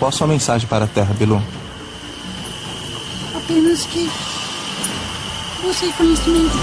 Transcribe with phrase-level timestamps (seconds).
[0.00, 1.42] Qual a sua mensagem para a Terra, Bilu?
[3.36, 4.08] Apenas que
[5.62, 6.56] você conhecimento.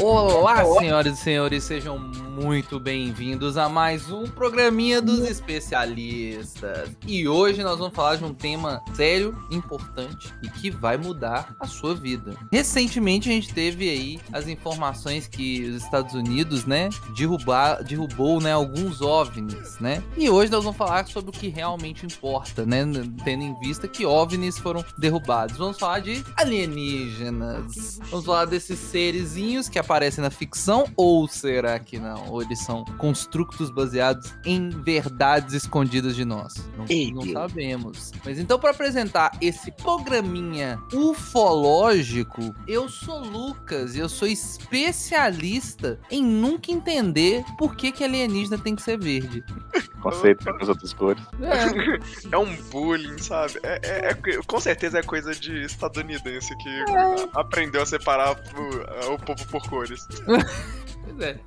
[0.00, 2.00] Olá, senhoras e senhores, sejam
[2.38, 6.90] muito bem-vindos a mais um programinha dos especialistas.
[7.04, 11.66] E hoje nós vamos falar de um tema sério, importante e que vai mudar a
[11.66, 12.36] sua vida.
[12.52, 18.52] Recentemente a gente teve aí as informações que os Estados Unidos, né, derrubar, derrubou, né,
[18.52, 20.02] alguns OVNIs, né?
[20.16, 22.84] E hoje nós vamos falar sobre o que realmente importa, né,
[23.24, 25.56] tendo em vista que OVNIs foram derrubados.
[25.56, 27.98] Vamos falar de alienígenas.
[28.10, 32.27] Vamos falar desses serezinhos que aparecem na ficção ou será que não?
[32.28, 36.54] Ou eles são construtos baseados em verdades escondidas de nós?
[36.76, 38.12] Não, não sabemos.
[38.24, 46.24] Mas então, para apresentar esse programinha ufológico, eu sou Lucas e eu sou especialista em
[46.24, 49.44] nunca entender por que, que alienígena tem que ser verde.
[50.00, 51.22] Conceito com as outras cores.
[51.40, 52.34] É.
[52.34, 53.58] é um bullying, sabe?
[53.62, 57.28] É, é, é, com certeza é coisa de estadunidense que é.
[57.34, 60.06] aprendeu a separar o, o povo por cores.
[61.08, 61.40] Pois é.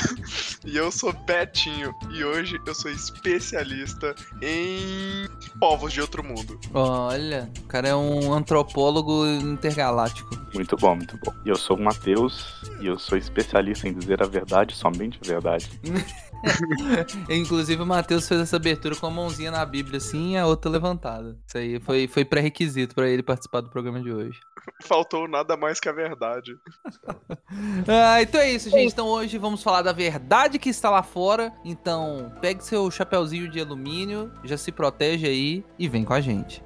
[0.64, 5.28] e eu sou Betinho e hoje eu sou especialista em
[5.58, 6.58] povos de outro mundo.
[6.72, 10.30] Olha, o cara é um antropólogo intergaláctico.
[10.54, 11.32] Muito bom, muito bom.
[11.44, 15.26] E eu sou o Matheus e eu sou especialista em dizer a verdade, somente a
[15.26, 15.68] verdade.
[17.28, 20.70] Inclusive o Matheus fez essa abertura com a mãozinha na Bíblia assim e a outra
[20.70, 21.36] levantada.
[21.46, 24.40] Isso aí foi, foi pré-requisito para ele participar do programa de hoje.
[24.82, 26.56] Faltou nada mais que a verdade.
[27.88, 28.92] ah, então é isso, gente.
[28.92, 31.52] Então hoje vamos falar da verdade que está lá fora.
[31.64, 36.62] Então pegue seu chapéuzinho de alumínio, já se protege aí e vem com a gente.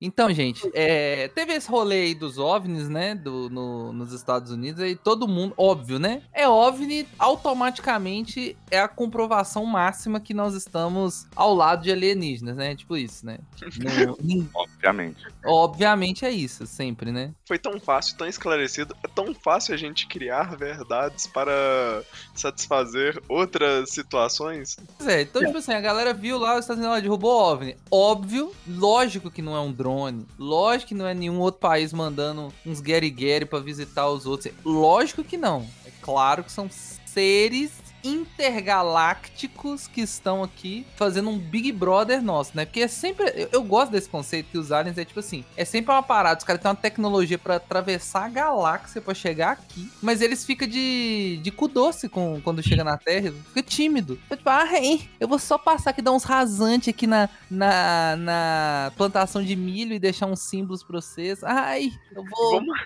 [0.00, 4.82] Então, gente, é, teve esse rolê aí dos OVNIs, né, do, no, nos Estados Unidos,
[4.82, 6.22] e todo mundo, óbvio, né?
[6.34, 12.76] É OVNI, automaticamente é a comprovação máxima que nós estamos ao lado de alienígenas, né?
[12.76, 13.38] Tipo isso, né?
[14.26, 15.26] No, Obviamente.
[15.44, 17.32] Obviamente é isso, sempre, né?
[17.46, 22.02] Foi tão fácil, tão esclarecido, é tão fácil a gente criar verdades para
[22.34, 24.76] satisfazer outras situações.
[24.98, 27.76] Pois é, então, tipo assim, a galera viu lá, os Estados Unidos derrubou OVNI.
[27.90, 30.26] Óbvio, lógico que não é um drone.
[30.38, 34.52] Lógico que não é nenhum outro país mandando uns guerigueri para visitar os outros.
[34.64, 35.66] Lógico que não.
[35.84, 42.64] É claro que são seres intergalácticos que estão aqui fazendo um Big Brother nosso, né?
[42.64, 43.32] Porque é sempre.
[43.34, 46.38] Eu, eu, gosto desse conceito que os aliens é tipo assim: é sempre uma parada.
[46.38, 50.68] Os caras têm uma tecnologia para atravessar a galáxia para chegar aqui, mas eles ficam
[50.68, 54.18] de, de cu doce com, quando chega na Terra, fica tímido.
[54.26, 58.16] Então, tipo, ah, hein, eu vou só passar aqui, dar uns rasantes aqui na, na,
[58.16, 61.42] na plantação de milho e deixar uns símbolos pra vocês.
[61.42, 62.50] Ai, eu vou.
[62.52, 62.78] Vamos,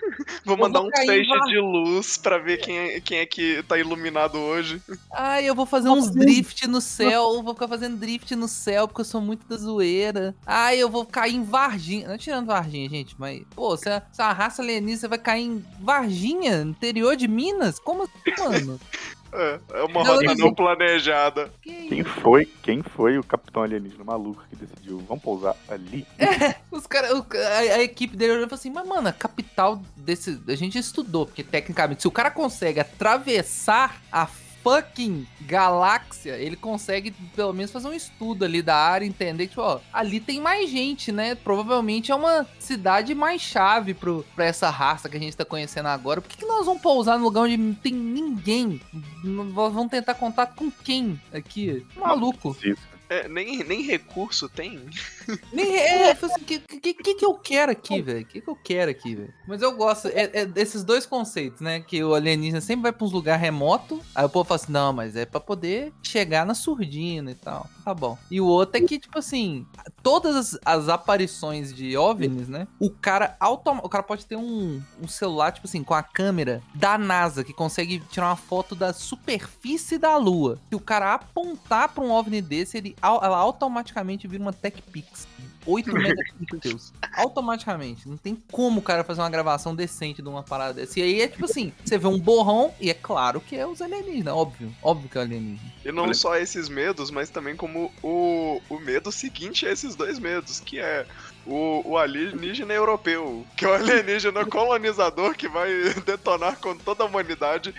[0.45, 3.77] vou mandar vou um feixe de luz para ver quem é, quem é que tá
[3.77, 4.81] iluminado hoje.
[5.13, 9.01] Ai, eu vou fazer uns drift no céu, vou ficar fazendo drift no céu porque
[9.01, 10.35] eu sou muito da zoeira.
[10.45, 12.07] Ai, eu vou cair em Varginha.
[12.07, 15.19] Não tirando Varginha, gente, mas, pô, se é, se é uma raça alienígena, você vai
[15.19, 17.79] cair em Varginha, interior de Minas?
[17.79, 18.79] Como assim, mano?
[19.33, 21.49] É, é uma rota não planejada.
[21.61, 26.05] Quem foi, quem foi o capitão alienígena maluco que decidiu, vamos pousar ali?
[26.19, 29.81] É, os caras, a, a, equipe dele olhou e falou assim, mas mano, a capital
[29.95, 34.27] desse, a gente estudou, porque tecnicamente, se o cara consegue atravessar a
[34.63, 39.61] fucking galáxia, ele consegue pelo menos fazer um estudo ali da área, entender que, tipo,
[39.61, 41.35] ó, ali tem mais gente, né?
[41.35, 45.87] Provavelmente é uma cidade mais chave pro, pra essa raça que a gente tá conhecendo
[45.87, 46.21] agora.
[46.21, 48.79] Por que, que nós vamos pousar no lugar onde não tem ninguém?
[49.23, 51.85] Vamos tentar contato com quem aqui?
[51.95, 52.55] Maluco.
[52.63, 52.90] Isso.
[53.11, 54.85] É, nem, nem recurso tem.
[55.51, 58.21] Nem é, assim, que, que, que, que eu quero aqui, velho?
[58.21, 59.33] O que, que eu quero aqui, velho?
[59.45, 61.81] Mas eu gosto é, é, desses dois conceitos, né?
[61.81, 63.99] Que o alienígena sempre vai pra uns lugares remotos.
[64.15, 67.69] Aí o povo fala assim: não, mas é pra poder chegar na surdina e tal.
[67.91, 68.17] Tá bom.
[68.29, 69.65] E o outro é que, tipo assim,
[70.01, 72.65] todas as, as aparições de OVNIs, né?
[72.79, 76.61] O cara autom o cara pode ter um, um celular, tipo assim, com a câmera
[76.73, 80.57] da NASA, que consegue tirar uma foto da superfície da Lua.
[80.69, 85.27] Se o cara apontar pra um OVNI desse, ele ela automaticamente vira uma Tech Pix.
[85.65, 86.93] 8 megapixels.
[87.13, 88.07] automaticamente.
[88.07, 90.99] Não tem como o cara fazer uma gravação decente de uma parada dessa.
[90.99, 93.81] E aí é tipo assim: você vê um borrão e é claro que é os
[93.81, 94.73] alienígenas, óbvio.
[94.81, 95.71] Óbvio que é alienígena.
[95.85, 96.13] E não Olha.
[96.13, 100.79] só esses medos, mas também como o, o medo seguinte a esses dois medos, que
[100.79, 101.05] é
[101.45, 105.71] o, o alienígena europeu, que é o alienígena colonizador que vai
[106.05, 107.73] detonar com toda a humanidade,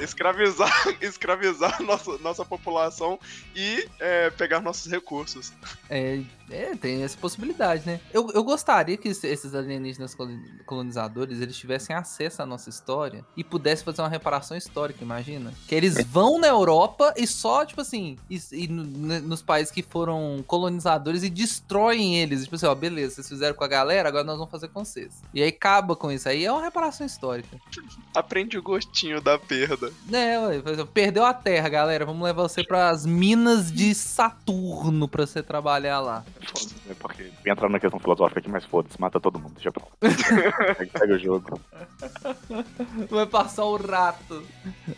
[0.00, 3.18] escravizar, escravizar nossa, nossa população
[3.54, 5.52] e é, pegar nossos recursos.
[5.90, 8.00] É, é, tem essa possibilidade, né?
[8.12, 13.24] Eu, eu gostaria que es- esses alienígenas colon- colonizadores eles tivessem acesso à nossa história
[13.36, 15.52] e pudessem fazer uma reparação histórica, imagina?
[15.66, 20.42] Que eles vão na Europa e só, tipo assim, e, e nos países que foram
[20.46, 22.44] colonizadores e destroem eles.
[22.44, 25.22] Tipo assim, ó, beleza, vocês fizeram com a galera, agora nós vamos fazer com vocês.
[25.34, 26.28] E aí acaba com isso.
[26.28, 27.56] Aí é uma reparação histórica.
[28.14, 29.92] Aprende o gostinho da perda.
[30.12, 30.62] É, ué,
[30.92, 32.04] perdeu a terra, galera.
[32.06, 36.24] Vamos levar você pras minas de Saturno pra você trabalhar lá.
[36.88, 36.96] Né?
[36.98, 39.90] Porque entrar na questão filosófica aqui, mas foda-se, mata todo mundo, deixa pra lá.
[40.98, 41.60] Pega- o jogo.
[43.10, 44.42] Vai passar o rato.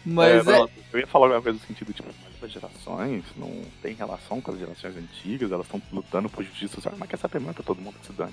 [0.04, 0.58] Mas É, é.
[0.58, 2.08] não, Eu ia falar uma coisa no sentido, tipo,
[2.52, 3.50] gerações não
[3.82, 7.40] tem relação com as gerações antigas, elas estão lutando por justiça social, mas quer saber,
[7.40, 8.32] mata todo mundo que se dane.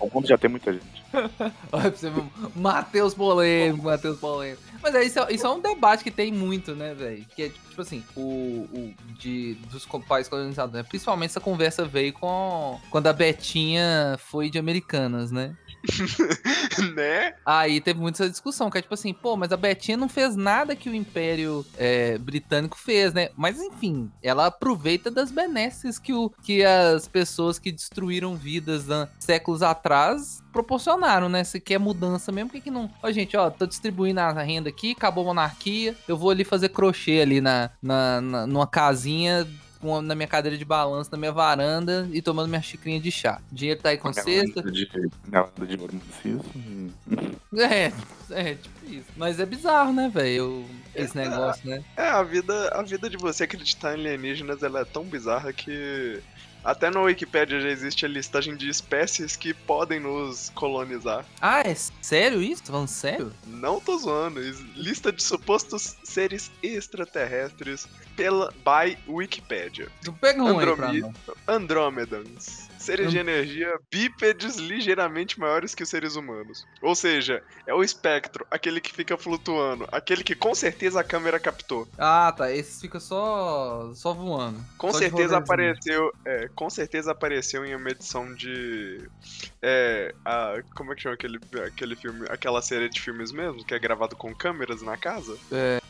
[0.00, 1.02] o mundo já tem muita gente.
[1.72, 2.24] Olha pra você ver,
[2.54, 4.62] Matheus polêmico, Matheus polêmico.
[4.82, 7.24] Mas é, isso, é, isso é um debate que tem muito, né, velho?
[7.34, 10.82] Que é tipo assim, o, o de, dos países colonizados, né?
[10.82, 15.56] Principalmente essa conversa veio com quando a Betinha foi de Americanas, né?
[16.94, 17.34] né?
[17.44, 20.76] Aí teve muita discussão, que é tipo assim, pô, mas a Betinha não fez nada
[20.76, 23.30] que o Império é, Britânico fez, né?
[23.36, 29.08] Mas enfim, ela aproveita das benesses que, o, que as pessoas que destruíram vidas né,
[29.18, 31.44] séculos atrás proporcionaram, né?
[31.44, 32.90] Se quer mudança mesmo, por que, que não.
[33.02, 36.70] Ó, gente, ó, tô distribuindo a renda aqui, acabou a monarquia, eu vou ali fazer
[36.70, 39.46] crochê ali na, na, na- numa casinha.
[39.80, 43.40] Com- Na minha cadeira de balanço, na minha varanda e tomando minha xicrinha de chá.
[43.50, 44.62] Dinheiro tá aí com cesta.
[44.62, 46.50] De, de, de ouro maciço.
[47.52, 47.92] É,
[48.30, 49.06] é, tipo isso.
[49.16, 50.64] Mas é bizarro, né, velho?
[50.94, 51.82] Esse negócio, né?
[51.96, 56.22] É, a vida, a vida de você acreditar em alienígenas ela é tão bizarra que
[56.64, 61.24] até na Wikipedia já existe a listagem de espécies que podem nos colonizar.
[61.40, 62.62] Ah, é sério isso?
[62.64, 63.32] Tá falando sério?
[63.46, 64.40] Não tô zoando.
[64.40, 67.86] is- Lista de supostos seres extraterrestres
[68.16, 69.88] pela by Wikipedia.
[70.04, 71.14] Tu pega um aí nós.
[71.46, 72.69] Andrômedans.
[72.80, 76.66] Seres de energia bípedes ligeiramente maiores que os seres humanos.
[76.80, 81.38] Ou seja, é o espectro, aquele que fica flutuando, aquele que com certeza a câmera
[81.38, 81.86] captou.
[81.98, 82.50] Ah, tá.
[82.50, 84.64] Esse fica só só voando.
[84.78, 89.08] Com Só certeza apareceu, é, com certeza apareceu em uma edição de
[89.62, 93.74] é, a, como é que chama aquele, aquele filme, aquela série de filmes mesmo, que
[93.74, 95.36] é gravado com câmeras na casa?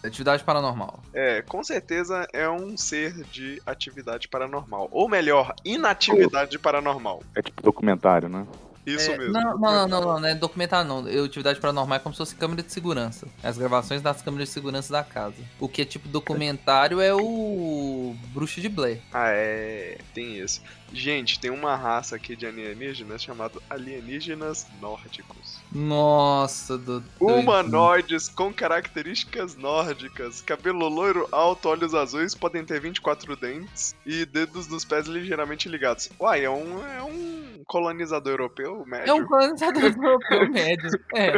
[0.03, 1.03] Atividade paranormal.
[1.13, 7.23] É, com certeza é um ser de atividade paranormal, ou melhor, inatividade paranormal.
[7.35, 8.47] É tipo documentário, né?
[8.87, 9.33] Isso É, mesmo.
[9.35, 11.07] Não, não, não, não, não, não é documentário não.
[11.07, 13.27] Eu, atividade paranormal é como se fosse câmera de segurança.
[13.43, 15.37] As gravações das câmeras de segurança da casa.
[15.61, 19.01] O que é tipo documentário é o Bruxo de Blair.
[19.13, 20.63] Ah, é, tem isso.
[20.93, 25.61] Gente, tem uma raça aqui de alienígenas chamado alienígenas nórdicos.
[25.73, 27.03] Nossa, do.
[27.21, 34.67] Humanoides com características nórdicas, cabelo loiro alto, olhos azuis, podem ter 24 dentes e dedos
[34.67, 36.11] nos pés ligeiramente ligados.
[36.19, 39.11] Uai, é um, é um colonizador europeu médio?
[39.11, 40.91] É um colonizador europeu médio.
[41.15, 41.37] É.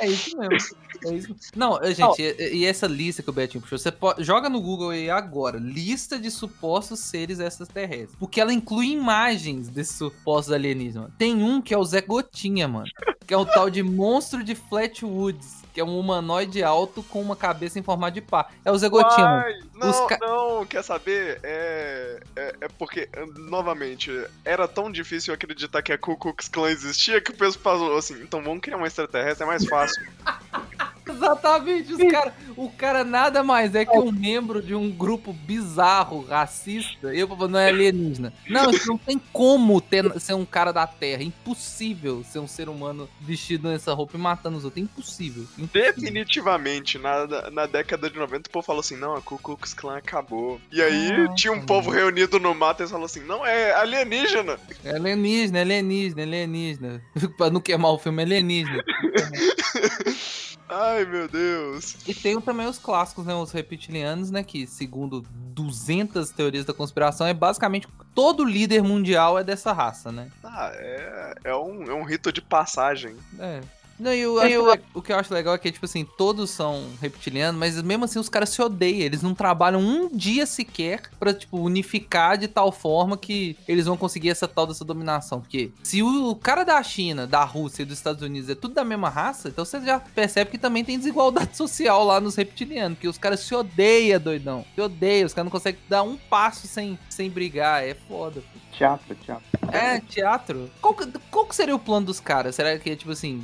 [0.00, 0.76] É isso mesmo.
[1.06, 1.34] É isso.
[1.56, 4.60] Não, eh, gente, e, e essa lista que o Betinho puxou, você pode, joga no
[4.60, 8.16] Google aí agora, lista de supostos seres extraterrestres.
[8.18, 11.10] Porque ela inclui imagens desses supostos alienígenas.
[11.18, 12.86] Tem um que é o Zé Gotinha, mano.
[13.26, 15.62] Que é o tal de monstro de Flatwoods.
[15.72, 18.48] Que é um humanoide alto com uma cabeça em formato de pá.
[18.64, 19.44] É o Zé Gotinha, mano.
[19.74, 21.40] Não, ca- não, quer saber?
[21.42, 23.08] É, é, é porque,
[23.48, 24.10] novamente,
[24.44, 28.14] era tão difícil acreditar que a Ku Klux Klan existia que o pessoal falou assim,
[28.22, 30.00] então vamos criar um extraterrestre, é mais fácil.
[31.08, 36.24] Exatamente, os cara, o cara nada mais é que um membro de um grupo bizarro,
[36.24, 37.14] racista.
[37.14, 38.32] Eu não é alienígena.
[38.48, 41.22] Não, isso não tem como ter, ser um cara da Terra.
[41.22, 44.82] Impossível ser um ser humano vestido nessa roupa e matando os outros.
[44.82, 45.44] Impossível.
[45.58, 45.92] Impossível.
[45.94, 49.96] Definitivamente, na, na década de 90, o povo falou assim, não, a Ku Klux Klan
[49.96, 50.60] acabou.
[50.72, 54.58] E aí tinha um povo reunido no mato e falaram assim, não, é alienígena.
[54.84, 57.02] É alienígena, é alienígena, é alienígena.
[57.36, 58.82] pra não queimar o filme, é alienígena.
[60.68, 61.96] Ai, meu Deus.
[62.06, 63.34] E tem também os clássicos, né?
[63.34, 64.42] Os reptilianos, né?
[64.42, 65.22] Que, segundo
[65.54, 70.30] 200 teorias da conspiração, é basicamente todo líder mundial é dessa raça, né?
[70.42, 73.16] Ah, é, é, um, é um rito de passagem.
[73.38, 73.60] É.
[73.98, 76.50] Não, e eu acho le- o que eu acho legal é que, tipo assim, todos
[76.50, 79.00] são reptilianos, mas mesmo assim os caras se odeiam.
[79.00, 83.96] Eles não trabalham um dia sequer pra, tipo, unificar de tal forma que eles vão
[83.96, 85.40] conseguir essa tal dessa dominação.
[85.40, 88.84] Porque se o cara da China, da Rússia e dos Estados Unidos é tudo da
[88.84, 92.96] mesma raça, então você já percebe que também tem desigualdade social lá nos reptilianos.
[92.98, 94.64] Porque os caras se odeiam, doidão.
[94.74, 97.82] Se odeiam, os caras não conseguem dar um passo sem, sem brigar.
[97.84, 98.40] É foda.
[98.40, 98.63] pô.
[98.76, 99.44] Teatro, teatro.
[99.72, 100.70] É, teatro.
[100.80, 102.54] Qual, que- qual que seria o plano dos caras?
[102.54, 103.42] Será que é tipo assim,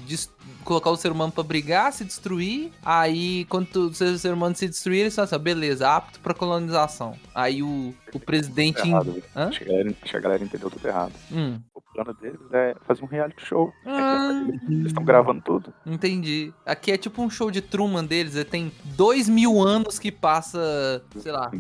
[0.65, 2.71] colocar o ser humano pra brigar, se destruir?
[2.85, 7.17] Aí, quando o ser humano se destruir, eles falam assim, beleza, apto pra colonização.
[7.35, 8.87] Aí o, o presidente.
[8.87, 9.23] Errado?
[9.35, 11.13] Acho que galera- acho que a galera entendeu tudo errado.
[11.33, 11.61] Hum,
[12.03, 13.73] Plano deles é fazer um reality show.
[13.85, 14.43] Ah.
[14.69, 15.73] Eles estão gravando tudo.
[15.85, 16.53] entendi.
[16.65, 18.37] Aqui é tipo um show de Truman deles.
[18.37, 21.51] é, Tem dois mil anos que passa, sei lá.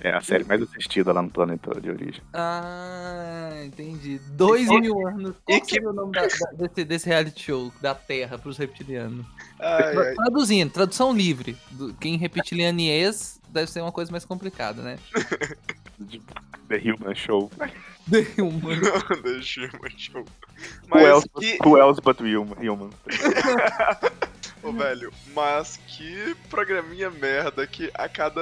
[0.00, 2.22] É a série mais assistida lá no planeta de origem.
[2.32, 4.20] Ah, entendi.
[4.32, 5.30] Dois E- mil anos.
[5.30, 8.56] e Qual que- seria o nome da- da- desse, desse reality show da Terra pros
[8.56, 9.26] reptilianos?
[9.58, 10.14] Ai, ai.
[10.14, 11.56] Traduzindo, tradução livre.
[11.72, 14.98] Do, quem reptilianiês deve ser uma coisa mais complicada, né?
[15.98, 16.20] De
[16.68, 17.50] The Human Show.
[18.38, 18.82] Humano.
[19.22, 20.22] Deixa eu show.
[20.22, 20.26] Who
[20.88, 22.56] Mas else, que, who else but human?
[22.60, 22.90] human?
[24.68, 28.40] ô, velho, mas que programinha merda que a cada,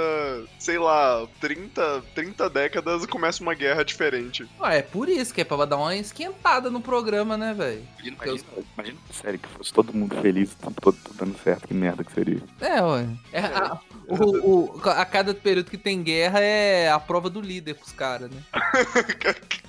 [0.59, 4.47] sei lá, 30, 30 décadas começa uma guerra diferente.
[4.61, 7.83] Ah, é por isso que é pra dar uma esquentada no programa, né, velho?
[8.03, 11.67] Imagina, imagina uma série que fosse todo mundo feliz, todo dando certo.
[11.69, 12.41] Que merda que seria.
[12.61, 13.07] É, ué.
[13.33, 17.75] É, a, o, o- a cada período que tem guerra é a prova do líder
[17.75, 18.41] pros caras, né?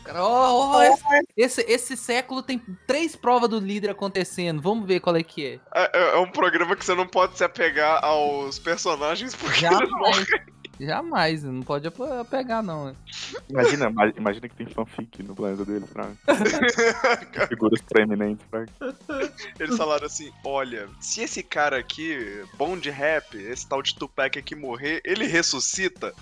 [0.03, 1.03] Cara, ó, ó, esse,
[1.35, 4.61] esse, esse século tem três provas do líder acontecendo.
[4.61, 5.59] Vamos ver qual é que é.
[5.75, 9.89] É, é- é um programa que você não pode se apegar aos personagens porque eles
[9.89, 10.25] morrem.
[10.25, 10.57] Jamais.
[10.79, 11.89] Jamais, não pode
[12.29, 12.85] pegar, não.
[12.85, 12.95] né?
[13.49, 16.07] Imagina, ima- imagina que tem fanfic no planeta deles, pra
[17.49, 18.45] figuras proeminentes.
[18.51, 18.63] Pra...
[19.59, 24.37] Eles falaram assim: olha, se esse cara aqui, bom de rap, esse tal de Tupac
[24.37, 26.13] aqui morrer, ele ressuscita.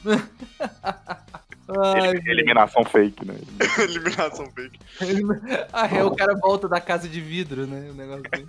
[1.67, 3.35] Ai, Elim- Eliminação fake, né?
[3.79, 4.79] Eliminação fake.
[5.73, 7.89] ah, é, o cara volta da casa de vidro, né?
[7.89, 8.45] O negócio assim.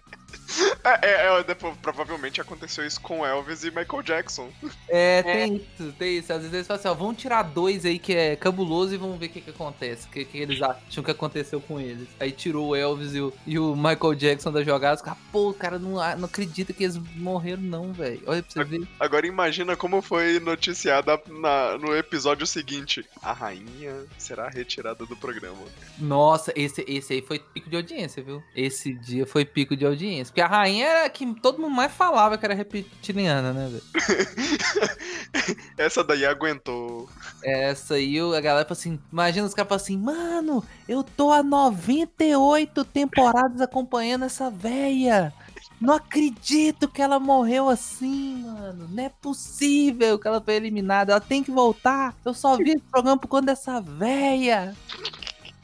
[0.84, 4.50] É, é, é, depois, provavelmente aconteceu isso com Elvis e Michael Jackson.
[4.88, 6.32] É, tem isso, tem isso.
[6.32, 9.18] Às vezes eles falam assim, ó, vamos tirar dois aí que é cabuloso e vamos
[9.18, 10.06] ver o que que acontece.
[10.06, 12.08] O que, que eles acham que aconteceu com eles.
[12.20, 14.96] Aí tirou o Elvis e o, e o Michael Jackson da jogada.
[14.96, 18.22] Os caras, pô, o cara não, ah, não acredita que eles morreram não, velho.
[18.26, 18.88] Olha pra você ver.
[19.00, 23.04] Agora imagina como foi noticiada na- no episódio seguinte.
[23.22, 25.56] A rainha será retirada do programa.
[25.98, 28.42] Nossa, esse, esse aí foi pico de audiência, viu?
[28.54, 30.32] Esse dia foi pico de audiência.
[30.32, 33.82] Porque a rainha era que todo mundo mais falava que era reptiliana, né, velho?
[35.76, 37.08] Essa daí aguentou.
[37.42, 41.42] Essa aí, a galera fala assim, imagina os caras falam assim, mano, eu tô há
[41.42, 45.34] 98 temporadas acompanhando essa véia.
[45.80, 48.88] Não acredito que ela morreu assim, mano.
[48.88, 51.12] Não é possível que ela foi eliminada.
[51.12, 52.14] Ela tem que voltar.
[52.24, 54.74] Eu só vi esse programa por conta dessa véia.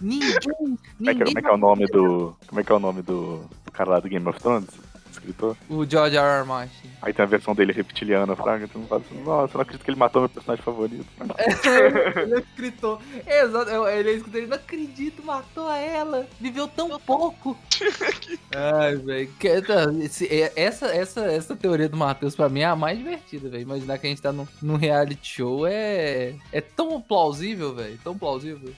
[0.02, 1.24] Ninguém, Como é, que, ninguém.
[1.26, 2.36] como é que é o nome do.
[2.46, 4.68] Como é que é o nome do, do cara lá do Game of Thrones?
[5.12, 5.56] Escritor?
[5.68, 6.26] O George R.
[6.40, 6.46] R.
[6.46, 6.88] Martin.
[7.02, 8.66] Aí tem a versão dele reptiliana, Fraga.
[8.66, 11.04] Tu não fala assim, nossa, eu não acredito que ele matou meu personagem favorito.
[12.18, 12.98] ele é escritor.
[13.26, 14.40] Exato, ele é escritor.
[14.40, 16.26] Ele não acredito, matou ela.
[16.40, 17.56] Viveu tão pouco.
[18.56, 19.30] Ai, velho.
[19.66, 23.62] tá, é- Essa, essa, essa teoria do Matheus, pra mim, é a mais divertida, velho.
[23.62, 26.34] Imaginar que a gente tá num, num reality show é.
[26.50, 27.98] É tão plausível, velho.
[28.02, 28.72] Tão plausível.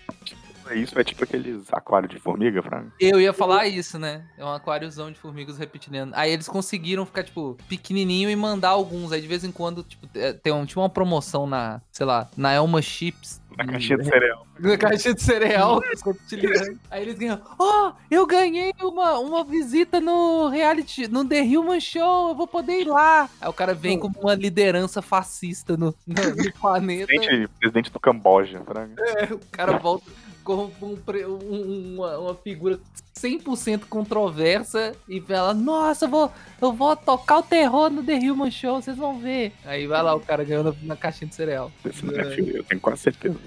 [0.73, 2.93] Isso é tipo aqueles aquários de formiga, Fraga.
[2.99, 4.25] Eu ia falar isso, né?
[4.39, 6.15] É um aquáriozão de formigas reptilianas.
[6.17, 9.13] Aí eles conseguiram ficar, tipo, pequenininho e mandar alguns.
[9.13, 12.29] Aí de vez em quando, tipo, é, tem um, tinha uma promoção na, sei lá,
[12.37, 13.43] na Elma Chips.
[13.57, 14.47] Na caixinha de cereal.
[14.59, 16.79] Na caixinha de cereal dos reptilianos.
[16.91, 17.41] Aí eles ganham.
[17.59, 22.81] Ó, eu ganhei uma, uma visita no reality, no The Human Show, eu vou poder
[22.81, 23.29] ir lá.
[23.41, 26.15] Aí o cara vem como uma liderança fascista no, no,
[26.61, 27.07] planeta.
[27.07, 28.95] Presidente, presidente do Camboja, Fraga.
[29.33, 30.11] O cara volta
[30.45, 32.79] com um um- uma, uma figura
[33.15, 38.51] 100% controversa e fala: Nossa, eu vou, eu vou tocar o terror no The Human
[38.51, 39.53] Show, vocês vão ver.
[39.65, 41.73] Aí vai lá o cara ganhando na caixinha de cereal.
[41.85, 43.39] Esse é eu tenho quase certeza.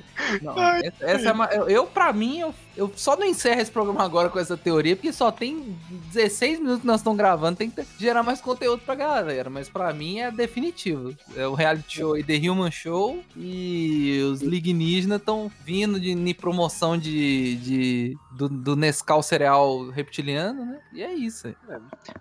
[0.41, 3.71] Não, essa, essa é uma, eu, eu, pra mim, eu, eu só não encerro esse
[3.71, 5.75] programa agora com essa teoria, porque só tem
[6.13, 9.49] 16 minutos que nós estamos gravando, tem que gerar mais conteúdo pra galera.
[9.49, 11.15] Mas pra mim é definitivo.
[11.35, 16.33] É o reality show e The Human Show e os lignígenas estão vindo de, em
[16.33, 20.79] promoção de, de, do, do Nescau cereal reptiliano, né?
[20.93, 21.53] E é isso.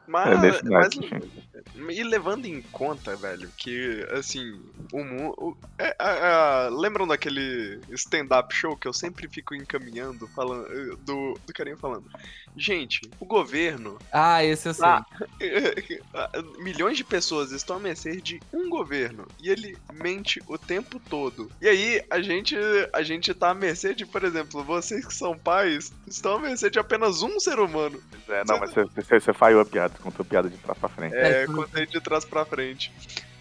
[0.08, 1.30] Mas, É mas- naipe.
[1.90, 4.58] e levando em conta, velho, que assim,
[4.92, 5.56] o mundo.
[5.78, 11.38] É, é, é, lembram daquele stand-up show que eu sempre fico encaminhando, falando eh, do,
[11.46, 12.04] do carinha falando.
[12.56, 14.86] Gente, o governo Ah, esse eu sei.
[16.14, 16.30] Ah.
[16.58, 21.50] milhões de pessoas estão a mercê de um governo e ele mente o tempo todo.
[21.60, 22.56] E aí a gente
[22.92, 26.70] a gente tá à mercê de, por exemplo, vocês que são pais estão à mercê
[26.70, 28.00] de apenas um ser humano.
[28.28, 30.88] É, não, mas você, você, você falhou a piada, contou a piada de trás pra
[30.88, 31.14] frente.
[31.14, 32.92] É, É, contei de trás pra frente.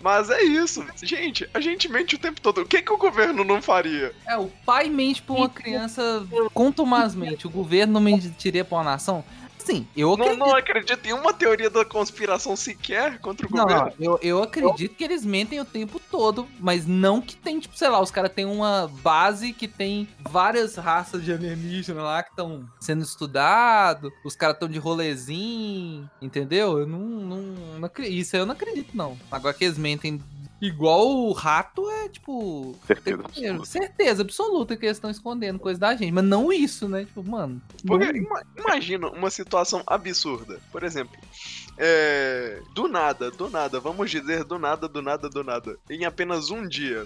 [0.01, 0.85] Mas é isso.
[1.01, 2.61] Gente, a gente mente o tempo todo.
[2.61, 4.13] O que, que o governo não faria?
[4.27, 7.47] É, o pai mente pra uma criança contumazmente.
[7.47, 9.23] O governo não mentiria pra uma nação?
[9.65, 10.39] Sim, eu Não, acredito.
[10.39, 13.93] não acredito em uma teoria da conspiração sequer contra o Não, governo.
[13.97, 17.75] não, eu, eu acredito que eles mentem o tempo todo, mas não que tem, tipo,
[17.75, 22.29] sei lá, os caras têm uma base que tem várias raças de alienígena lá que
[22.29, 26.77] estão sendo estudado, os caras estão de rolezinho, entendeu?
[26.79, 27.41] Eu não, não,
[27.79, 28.13] não acredito.
[28.15, 29.17] Isso eu não acredito, não.
[29.31, 30.21] Agora que eles mentem
[30.61, 32.75] igual o rato é, tipo.
[32.87, 33.65] Certeza absoluta.
[33.65, 37.05] certeza absoluta que eles estão escondendo coisa da gente, mas não isso, né?
[37.05, 37.61] Tipo, mano.
[37.85, 40.59] Porque não- ima- imagina uma situação absurda.
[40.71, 41.17] Por exemplo,
[41.77, 45.77] é, do nada, do nada, vamos dizer do nada, do nada, do nada.
[45.89, 47.05] Em apenas um dia.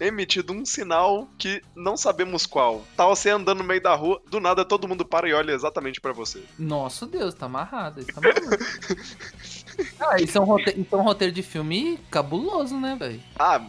[0.00, 2.84] Emitido um sinal que não sabemos qual.
[2.96, 6.00] Tá você andando no meio da rua, do nada todo mundo para e olha exatamente
[6.00, 6.40] pra você.
[6.56, 8.04] Nossa Deus, tá amarrado.
[8.04, 8.40] Tá maluco.
[10.00, 13.20] ah, isso é, um roteiro, isso é um roteiro de filme cabuloso, né, velho?
[13.38, 13.60] Ah,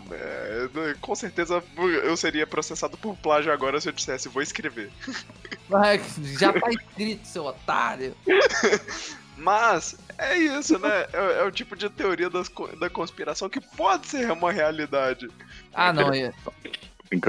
[1.01, 1.63] com certeza
[2.04, 4.92] eu seria processado por plágio agora se eu dissesse vou escrever.
[5.72, 8.16] Ai, Já tá escrito, seu otário.
[9.38, 11.06] Mas é isso, né?
[11.13, 15.30] É, é o tipo de teoria das da conspiração que pode ser uma realidade.
[15.74, 16.34] Ah, não, é.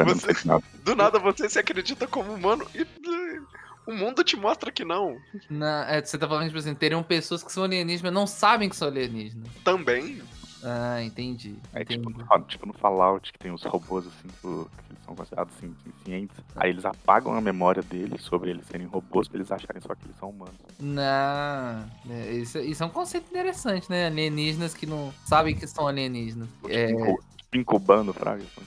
[0.04, 0.60] Você-.
[0.82, 2.84] Do nada você se acredita como humano e
[3.90, 5.18] o mundo te mostra que não.
[5.48, 8.68] Na, é, você tá falando, tipo assim, teriam pessoas que são alienígenas, mas não sabem
[8.68, 9.48] que são alienígenas.
[9.64, 10.22] Também.
[10.62, 11.56] Ah, entendi.
[11.72, 12.26] É tipo, entendi.
[12.30, 15.74] no- tipo no Fallout, que tem os robôs assim, que que eles são considerados assim,
[16.04, 16.36] cientes.
[16.54, 20.04] Aí eles apagam a memória deles sobre eles serem robôs pra eles acharem só que
[20.04, 20.54] eles são humanos.
[20.78, 21.86] Não.
[22.10, 24.06] é, isso, isso é um conceito interessante, né?
[24.06, 26.48] Alienígenas que não sabem que são alienígenas.
[26.50, 28.44] Tipo, É, tipo, incubando fragas.
[28.54, 28.60] só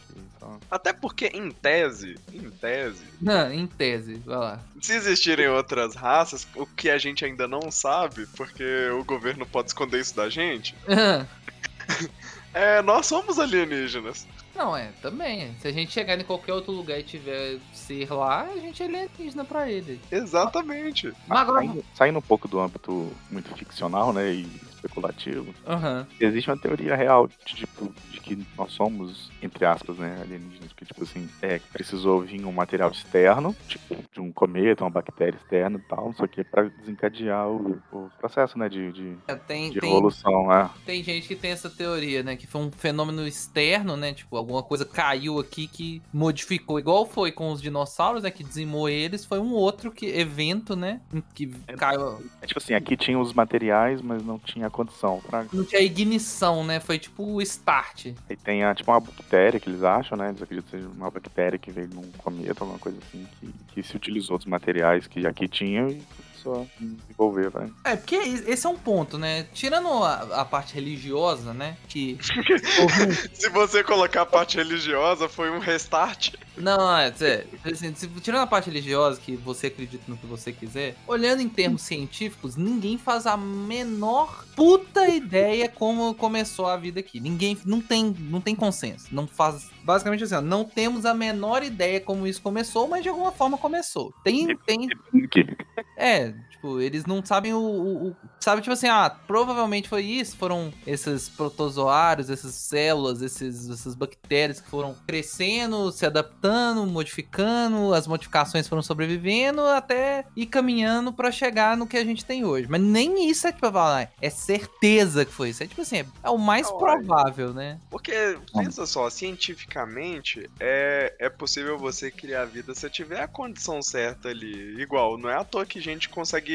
[0.70, 4.60] Até porque, em tese, em tese, não, em tese, vai lá.
[4.82, 9.70] se existirem outras raças, o que a gente ainda não sabe, porque o governo pode
[9.70, 10.76] esconder isso da gente,
[12.54, 14.28] é nós somos alienígenas.
[14.56, 15.56] Não, é, também.
[15.60, 18.86] Se a gente chegar em qualquer outro lugar e tiver ser lá, a gente é
[18.86, 20.00] alienígena pra ele.
[20.12, 21.12] Exatamente.
[21.28, 21.66] Mas agora.
[21.66, 26.06] Saindo, saindo um pouco do âmbito muito ficcional, né, e especulativo, Aham.
[26.20, 30.86] existe uma teoria real de, tipo, de que nós somos, entre aspas, né, alienígenas, porque,
[30.86, 35.78] tipo assim, é, precisou vir um material externo, tipo, de um cometa, uma bactéria externa
[35.78, 39.80] e tal, o que, pra desencadear o, o processo, né, de, de, É, Tem, de
[39.80, 40.70] tem, evolução, né.
[40.86, 42.36] tem gente que tem essa teoria, né?
[42.36, 44.14] Que foi um fenômeno externo, né?
[44.14, 46.80] Tipo, alguma coisa caiu aqui que modificou.
[46.80, 48.32] Igual foi com os dinossauros, né?
[48.32, 49.26] Que dizimou eles.
[49.26, 51.02] Foi um outro que, evento, né?
[51.34, 52.24] Que caiu.
[52.42, 55.22] É tipo assim, aqui tinha os materiais, mas não tinha condição.
[55.22, 55.46] Pra...
[55.54, 56.80] Não tinha ignição, né?
[56.80, 58.08] Foi tipo o start.
[58.30, 60.30] Aí tem a, tipo uma bactéria que eles acham, né?
[60.30, 63.84] Eles acreditam que seja uma bactéria que veio num cometa, alguma coisa assim, que, que
[63.84, 66.02] se utilizou dos materiais que aqui tinham e
[66.44, 67.72] começou a desenvolver, vai.
[67.84, 69.48] É, porque esse é um ponto, né?
[69.54, 71.78] Tirando a, a parte religiosa, né?
[71.88, 72.18] Que.
[73.34, 76.34] Se você colocar a parte religiosa, foi um restart.
[76.56, 80.52] Não, é, é, assim, se- tirando a parte religiosa, que você acredita no que você
[80.52, 87.00] quiser, olhando em termos científicos, ninguém faz a menor puta ideia como começou a vida
[87.00, 87.20] aqui.
[87.20, 89.08] Ninguém, não tem, não tem consenso.
[89.12, 93.10] Não faz, basicamente assim, ó, não temos a menor ideia como isso começou, mas de
[93.10, 94.14] alguma forma começou.
[94.24, 94.88] Tem, tem,
[95.32, 95.56] Que-
[95.98, 100.36] é, tipo, eles não sabem o, o, o- Sabe, tipo assim, ah, provavelmente foi isso.
[100.36, 108.06] Foram esses protozoários, essas células, esses, essas bactérias que foram crescendo, se adaptando, modificando, as
[108.06, 112.68] modificações foram sobrevivendo até ir caminhando pra chegar no que a gente tem hoje.
[112.70, 115.64] Mas nem isso é pra falar, é certeza que foi isso.
[115.64, 116.78] É tipo assim, é, é o mais Olha.
[117.02, 117.80] provável, né?
[117.90, 124.28] Porque, pensa só, cientificamente é, é possível você criar vida se tiver a condição certa
[124.30, 124.82] ali.
[124.82, 126.53] Igual, não é à toa que a gente consegue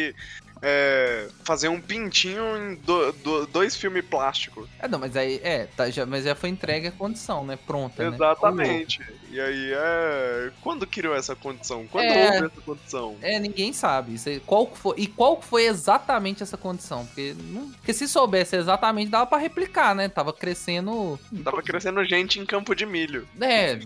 [0.60, 4.68] é, fazer um pintinho em do- do- dois filmes plásticos.
[4.80, 7.56] É, não, mas aí, é, tá, já, mas já foi entregue a condição, né?
[7.66, 8.14] Pronta, né?
[8.16, 9.00] Exatamente.
[9.30, 10.50] E aí é.
[10.62, 11.86] Quando criou essa condição?
[11.86, 12.24] Quando É.
[12.24, 13.16] houve essa condição?
[13.20, 14.14] É, ninguém sabe.
[14.14, 17.04] Isso aí, qual foi, e qual foi exatamente essa condição?
[17.06, 20.08] Porque, não- porque se soubesse exatamente, dava pra replicar, né?
[20.08, 21.20] Tava crescendo.
[21.44, 23.28] Tava crescendo gente em campo de milho.
[23.40, 23.78] É,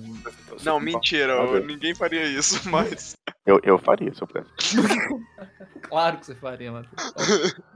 [0.62, 1.66] Não, mentira, velho.
[1.66, 3.16] ninguém faria isso, mas.
[3.45, 4.49] Eu, eu faria se eu pudesse.
[5.83, 6.87] claro que você faria, mano.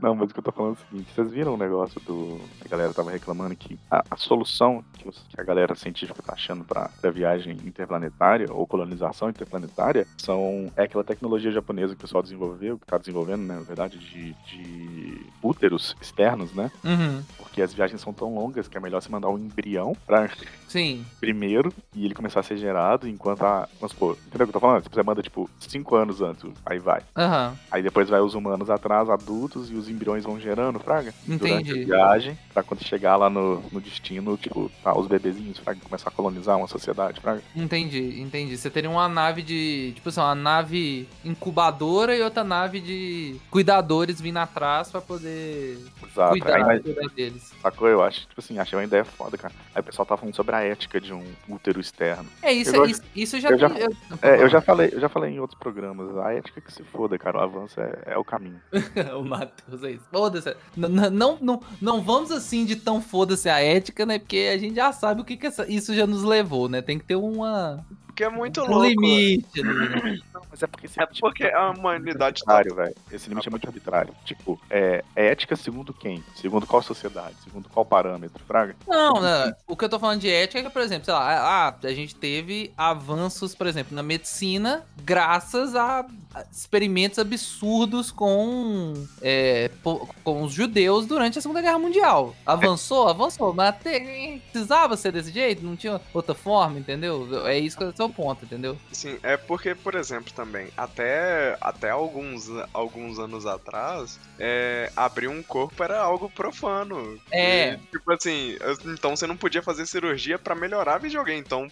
[0.01, 2.41] Não, mas o que eu tô falando é o seguinte, vocês viram o negócio do.
[2.65, 6.35] A galera tava reclamando que a, a solução que, os- que a galera científica tá
[6.35, 12.03] achando pra, pra viagem interplanetária ou colonização interplanetária são é aquela tecnologia japonesa que o
[12.03, 16.71] pessoal desenvolveu, que tá desenvolvendo, né, na verdade, de, de úteros externos, né?
[16.85, 17.23] Uhum.
[17.39, 20.31] Porque as viagens são tão longas que é melhor você mandar um embrião pra
[20.69, 21.05] Sim.
[21.19, 23.69] primeiro e ele começar a ser gerado enquanto a.
[23.81, 24.85] Vamos supor, entendeu o que eu tô falando?
[24.89, 27.01] Você manda, tipo, cinco anos antes, aí vai.
[27.17, 27.57] Aham.
[27.71, 31.13] Aí depois vai os humanos atrás, adultos, e os embriões vão gerando, Fraga.
[31.27, 31.83] Durante Entendi.
[31.93, 36.09] a viagem, pra quando chegar lá no, no destino, tipo, tá, os bebezinhos, Fraga, começar
[36.09, 37.43] a colonizar uma sociedade, Fraga.
[37.55, 38.57] Entendi, entendi.
[38.57, 39.93] Você teria uma nave de.
[39.95, 46.35] Tipo assim, uma nave incubadora e outra nave de cuidadores vindo atrás pra poder Exato.
[46.35, 47.53] Aí, cuidar, mas, cuidar deles.
[47.63, 47.89] sacou?
[47.89, 49.55] Eu acho, tipo assim, achei uma ideia foda, cara.
[49.75, 52.27] Aí o pessoal tá falando sobre a ética de um útero externo.
[52.43, 53.93] É, isso, Eu é- isso, isso já eu já- eu-
[54.23, 57.19] É, eu já falei, eu já falei em outros programas, a ética que se foda,
[57.19, 57.39] cara.
[57.39, 58.61] O avanço é, é o caminho.
[59.19, 60.05] o Matheus é isso.
[60.13, 60.55] Foda-se.
[60.77, 64.19] Não, não, não vamos assim de tão foda-se a ética, né?
[64.19, 66.83] Porque a gente já sabe o que, que essa- isso já nos levou, né?
[66.83, 67.85] Tem que ter uma,
[68.17, 68.83] Porque é muito louco.
[68.83, 70.19] limite né?
[70.33, 72.97] Não, mas é porque esse É limite porque muito a humanidade tá arbitrário, velho.
[73.13, 74.15] Esse limite é muito arbitrário.
[74.25, 76.25] Tipo, é, é ética segundo quem?
[76.35, 77.37] Segundo qual sociedade?
[77.45, 78.75] Segundo qual parâmetro, Fraga?
[78.89, 81.69] Não, não, o que eu tô falando de ética é que, por exemplo, sei lá,
[81.69, 86.05] ah, a gente teve avanços, por exemplo, na medicina, graças a a
[86.51, 89.71] experimentos absurdos com, é,
[90.23, 92.35] com os judeus durante a Segunda Guerra Mundial.
[92.45, 97.47] Avançou, avançou, mas até precisava ser desse jeito, não tinha outra forma, entendeu?
[97.47, 98.77] É isso que é o seu ponto, entendeu?
[98.93, 105.43] Sim, é porque, por exemplo, também, até, até alguns, alguns anos atrás, é, abrir um
[105.43, 107.19] corpo era algo profano.
[107.31, 107.75] É.
[107.75, 111.41] E, tipo assim, então você não podia fazer cirurgia pra melhorar videogame.
[111.41, 111.69] Então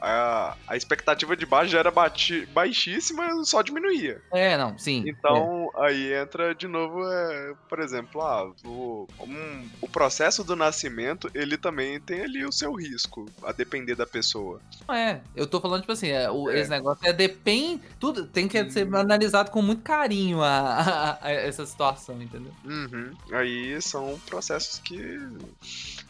[0.00, 1.92] a, a expectativa de base já era
[2.52, 3.97] baixíssima, só diminuía.
[4.32, 5.04] É, não, sim.
[5.06, 11.30] Então, aí entra de novo, é, por exemplo, ah, o, um- o processo do nascimento,
[11.34, 14.60] ele também tem ali o seu risco, a depender da pessoa.
[14.90, 16.60] É, eu tô falando, tipo assim, é, o, É.
[16.60, 17.82] esse negócio é depende.
[17.98, 22.52] Tudo tem que ser analisado com muito carinho a, a- a essa situação, entendeu?
[22.64, 23.12] Uhum.
[23.32, 24.98] Aí são processos que.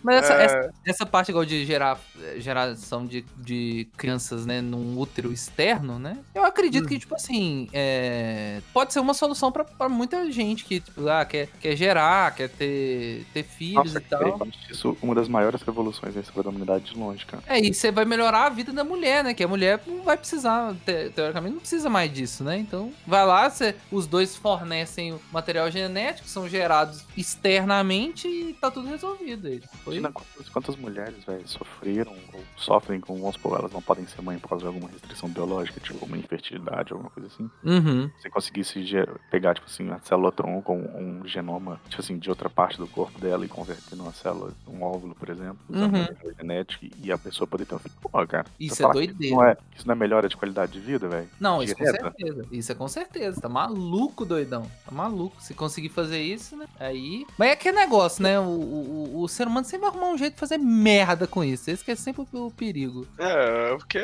[0.03, 0.45] Mas essa, É.
[0.45, 1.99] essa, essa parte igual de gerar
[2.39, 6.19] geração de, de crianças, né, num útero externo, né?
[6.35, 6.89] Eu acredito Hum.
[6.89, 11.25] que, tipo assim, é, pode ser uma solução pra, pra muita gente que, tipo, ah,
[11.25, 14.23] quer, quer gerar, quer ter, ter filhos Nossa, e tal.
[14.23, 17.43] eu acho isso uma das maiores revoluções da história da humanidade de longe, cara.
[17.47, 19.35] É, e você vai melhorar a vida da mulher, né?
[19.35, 22.57] Que a mulher não vai precisar, te- teoricamente, não precisa mais disso, né?
[22.59, 28.71] Então, vai lá, você, os dois fornecem o material genético, são gerados externamente e tá
[28.71, 29.49] tudo resolvido.
[29.49, 29.63] aí.
[29.89, 34.23] Imagina quantas, quantas mulheres, velho, sofreram ou sofrem com, vamos supor, elas não podem ser
[34.23, 37.51] mãe por causa de alguma restrição biológica, tipo uma infertilidade, alguma coisa assim.
[37.65, 38.11] Uhum.
[38.21, 38.83] Se conseguisse
[39.31, 42.87] pegar, tipo assim, a célula tronco, um, um genoma, tipo assim, de outra parte do
[42.87, 46.33] corpo dela e converter numa célula, um óvulo, por exemplo, usando Uhum.
[46.39, 47.95] genético e a pessoa poder ter um filho.
[48.01, 48.47] Pô, cara.
[48.59, 49.37] Isso é que doideira.
[49.37, 51.29] Não é, isso não é melhora de qualidade de vida, velho?
[51.41, 52.05] Não, isso com Direta?
[52.05, 52.47] certeza.
[52.53, 53.41] Isso é com certeza.
[53.41, 54.63] Tá maluco, doidão.
[54.85, 55.37] Tá maluco.
[55.41, 56.67] Se conseguir fazer isso, né?
[56.79, 57.27] Aí.
[57.39, 58.39] Mas é aquele negócio, né?
[58.39, 61.43] O, o, o- o ser humano sempre vai arrumar um jeito de fazer merda com
[61.45, 61.71] isso.
[61.71, 63.07] Esse que é sempre o, o perigo.
[63.19, 64.01] É, porque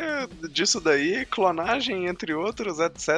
[0.50, 3.08] disso daí, clonagem, entre outros, etc.,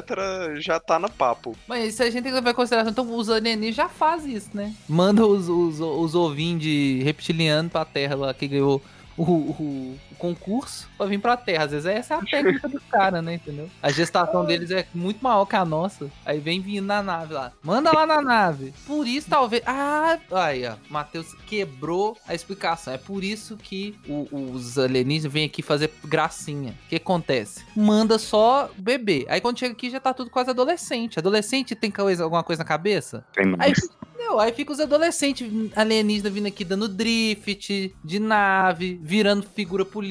[0.57, 1.57] já tá no papo.
[1.69, 2.91] Mas isso a gente tem que levar em consideração.
[2.91, 4.75] Então, os alienígenas já fazem isso, né?
[4.89, 8.83] Manda os, os, os ovinhos de reptiliano pra Terra lá, que ganhou
[9.17, 11.65] o, o- o concurso, pra vir pra Terra.
[11.65, 13.35] Às vezes essa é a técnica dos caras, né?
[13.35, 13.69] Entendeu?
[13.83, 16.11] A gestação deles é muito maior que a nossa.
[16.25, 17.53] Aí vem vindo na nave lá.
[17.63, 18.73] Manda lá na nave.
[18.87, 19.63] Por isso, talvez.
[19.67, 20.75] Ah, aí, ó.
[20.91, 22.93] Matheus quebrou a explicação.
[22.93, 26.75] É por isso que o- os alienígenas vêm aqui fazer gracinha.
[26.87, 27.65] O que acontece?
[27.77, 29.27] Manda só bebê.
[29.29, 31.19] Aí quando chega aqui já tá tudo quase adolescente.
[31.19, 33.25] Adolescente tem coisa, alguma coisa na cabeça?
[33.33, 33.73] Tem Aí,
[34.19, 40.06] não, aí fica os adolescentes alienígenas vindo aqui dando drift de nave, virando figura política,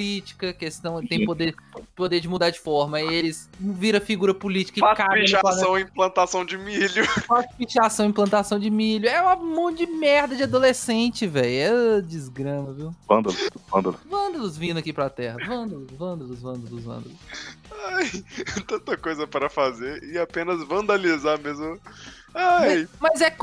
[0.58, 1.56] que senão tem poder,
[1.96, 2.98] poder de mudar de forma.
[2.98, 7.06] Aí eles viram figura política e Faz cagam pichação e plantação de milho.
[7.28, 9.08] Faz pichação e implantação de milho.
[9.08, 12.00] É um monte de merda de adolescente, velho.
[12.00, 12.96] É desgrama, viu?
[13.08, 13.36] Vândalo,
[13.72, 14.00] vândalo.
[14.10, 15.38] Vândalos vindo aqui pra terra.
[15.46, 17.18] Vândalos, vândalos, vândalos, vândalos.
[17.88, 18.10] Ai,
[18.68, 21.80] tanta coisa para fazer e apenas vandalizar mesmo.
[22.36, 23.34] Ai, Mas é,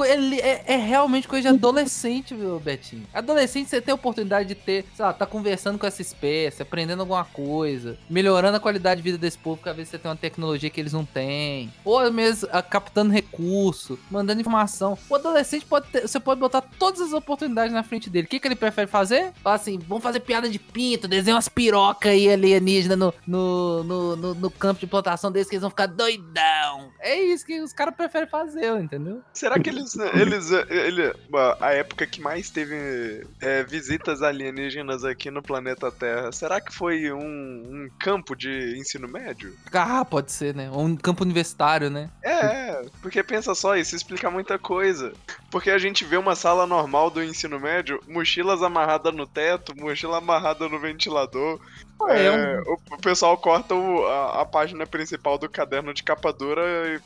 [0.40, 3.06] é, é realmente coisa de adolescente, viu, Betinho?
[3.14, 7.00] Adolescente, você tem a oportunidade de ter, sei lá, tá conversando com essa espécie, aprendendo
[7.00, 10.16] alguma coisa, melhorando a qualidade de vida desse povo, porque às vezes você tem uma
[10.16, 11.72] tecnologia que eles não têm.
[11.84, 14.98] Ou mesmo ah, captando recurso, mandando informação.
[15.08, 18.26] O adolescente pode ter, você pode botar todas as oportunidades na frente dele.
[18.26, 19.32] O que, que ele prefere fazer?
[19.42, 24.16] Fala assim, vamos fazer piada de pinto, desenha umas pirocas aí alienígena no, no, no,
[24.16, 26.90] no, no campo de plantação deles que eles vão ficar doidão.
[27.00, 28.81] É isso que os caras preferem fazer.
[28.82, 29.22] Entendeu?
[29.32, 29.96] Será que eles.
[29.96, 31.12] eles ele,
[31.60, 37.12] a época que mais teve é, visitas alienígenas aqui no planeta Terra, será que foi
[37.12, 39.54] um, um campo de ensino médio?
[39.72, 40.70] Ah, pode ser, né?
[40.70, 42.10] Ou um campo universitário, né?
[42.22, 45.12] É, porque pensa só, isso explica muita coisa.
[45.50, 50.18] Porque a gente vê uma sala normal do ensino médio, mochilas amarradas no teto, mochila
[50.18, 51.60] amarrada no ventilador.
[52.08, 56.32] É, É, o, o pessoal corta o- a, a página principal do caderno de capa
[56.32, 56.62] dura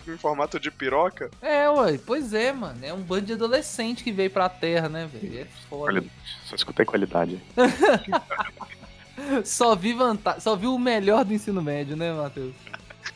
[0.09, 1.31] em formato de piroca.
[1.43, 2.79] É, ué, pois é, mano.
[2.83, 5.41] É um bando de adolescente que veio pra terra, né, velho?
[5.41, 5.85] É foda.
[5.85, 6.13] Qualidade.
[6.45, 7.41] Só escutei qualidade.
[9.45, 12.55] Só vi vantagem, só vi o melhor do ensino médio, né, Matheus?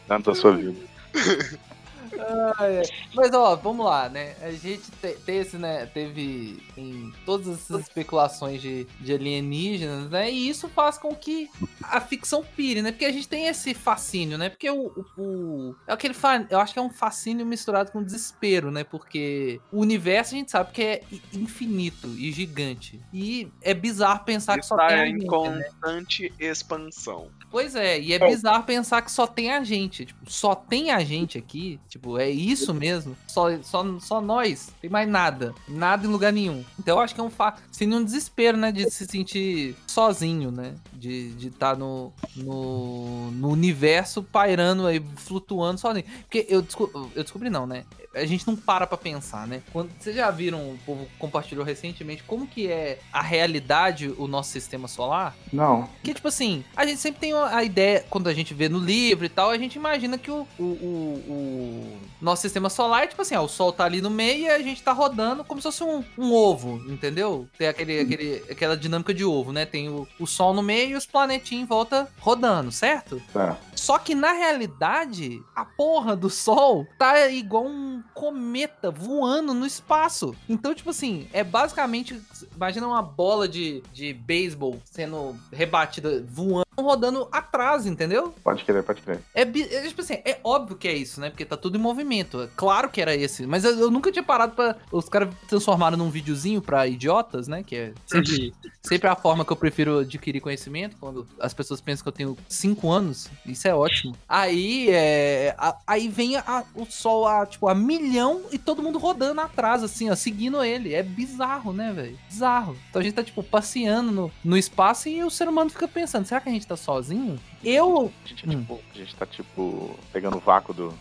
[0.08, 0.74] Antes da sua vida.
[2.12, 2.82] É.
[3.14, 4.34] Mas ó, vamos lá, né?
[4.42, 10.30] A gente te- teve, né, teve em todas essas especulações de, de alienígenas, né?
[10.30, 11.48] E isso faz com que
[11.82, 12.92] a ficção pire, né?
[12.92, 14.48] Porque a gente tem esse fascínio, né?
[14.48, 18.02] Porque o, o- o- é aquele fa- eu acho que é um fascínio misturado com
[18.02, 18.84] desespero, né?
[18.84, 23.00] Porque o universo a gente sabe que é infinito e gigante.
[23.12, 25.28] E é bizarro pensar que só tem Está a em gente, né?
[25.28, 27.28] constante expansão.
[27.50, 30.06] Pois é, e é bizarro pensar que só tem a gente.
[30.06, 31.80] Tipo, só tem a gente aqui.
[31.88, 33.16] Tipo, é isso mesmo.
[33.26, 34.72] Só, só, só nós.
[34.80, 35.54] Tem mais nada.
[35.68, 36.64] Nada em lugar nenhum.
[36.78, 37.56] Então eu acho que é um fa...
[37.70, 38.72] Seria um desespero, né?
[38.72, 40.74] De se sentir sozinho, né?
[40.92, 46.04] De estar de tá no, no, no universo pairando aí, flutuando sozinho.
[46.22, 47.84] Porque eu, desco- eu descobri, não, né?
[48.14, 49.62] A gente não para pra pensar, né?
[49.72, 54.50] Quando, vocês já viram, o povo compartilhou recentemente, como que é a realidade, o nosso
[54.50, 55.36] sistema solar?
[55.52, 55.88] Não.
[56.02, 59.24] Que, tipo assim, a gente sempre tem a ideia, quando a gente vê no livro
[59.24, 63.22] e tal, a gente imagina que o, o, o- o nosso sistema solar é tipo
[63.22, 65.64] assim, ó, o Sol tá ali no meio e a gente tá rodando como se
[65.68, 67.48] fosse um, um ovo, entendeu?
[67.56, 69.64] Tem aquele, aquele, aquela dinâmica de ovo, né?
[69.64, 73.22] Tem o, o Sol no meio e os planetinhos em volta rodando, certo?
[73.32, 73.56] Tá.
[73.74, 80.34] Só que na realidade, a porra do Sol tá igual um cometa voando no espaço.
[80.48, 82.20] Então, tipo assim, é basicamente.
[82.54, 88.34] Imagina uma bola de, de beisebol sendo rebatida, voando, rodando atrás, entendeu?
[88.42, 89.20] Pode crer, pode crer.
[89.34, 91.30] É, é, tipo assim, é óbvio que é isso, né?
[91.30, 92.42] Porque tá tudo em movimento.
[92.42, 93.46] É claro que era esse.
[93.46, 94.76] Mas eu, eu nunca tinha parado pra.
[94.90, 97.62] Os caras transformaram num videozinho pra idiotas, né?
[97.62, 100.96] Que é sempre, sempre a forma que eu prefiro adquirir conhecimento.
[101.00, 103.28] Quando as pessoas pensam que eu tenho 5 anos.
[103.46, 104.14] Isso é ótimo.
[104.28, 105.54] Aí é.
[105.58, 109.82] a- aí vem a- o sol a, tipo, a milhão e todo mundo rodando atrás,
[109.82, 110.94] assim, ó, seguindo ele.
[110.94, 112.18] É bizarro, né, velho?
[112.28, 112.76] Bizarro.
[112.88, 116.26] Então a gente tá, tipo, passeando no, no espaço e o ser humano fica pensando:
[116.26, 117.38] será que a gente tá sozinho?
[117.62, 118.12] Eu.
[118.24, 118.60] A gente, é Hum.
[118.60, 120.94] tipo, a gente tá, tipo, pegando o vácuo do,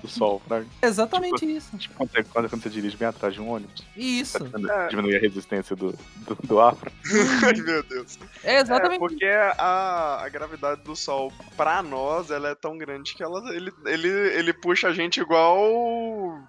[0.00, 0.64] do sol, né?
[0.82, 1.76] Exatamente isso.
[1.76, 4.38] Tipo, quando você, quando, quando você dirige bem atrás de um ônibus, Isso.
[4.44, 5.92] pra diminuir a resistência do,
[6.26, 6.74] do, do ar.
[7.44, 8.18] Ai, meu Deus.
[8.42, 13.14] É É, exatamente porque a, a gravidade do Sol, pra nós, ela é tão grande
[13.14, 15.58] que ela, ele, ele, ele puxa a gente igual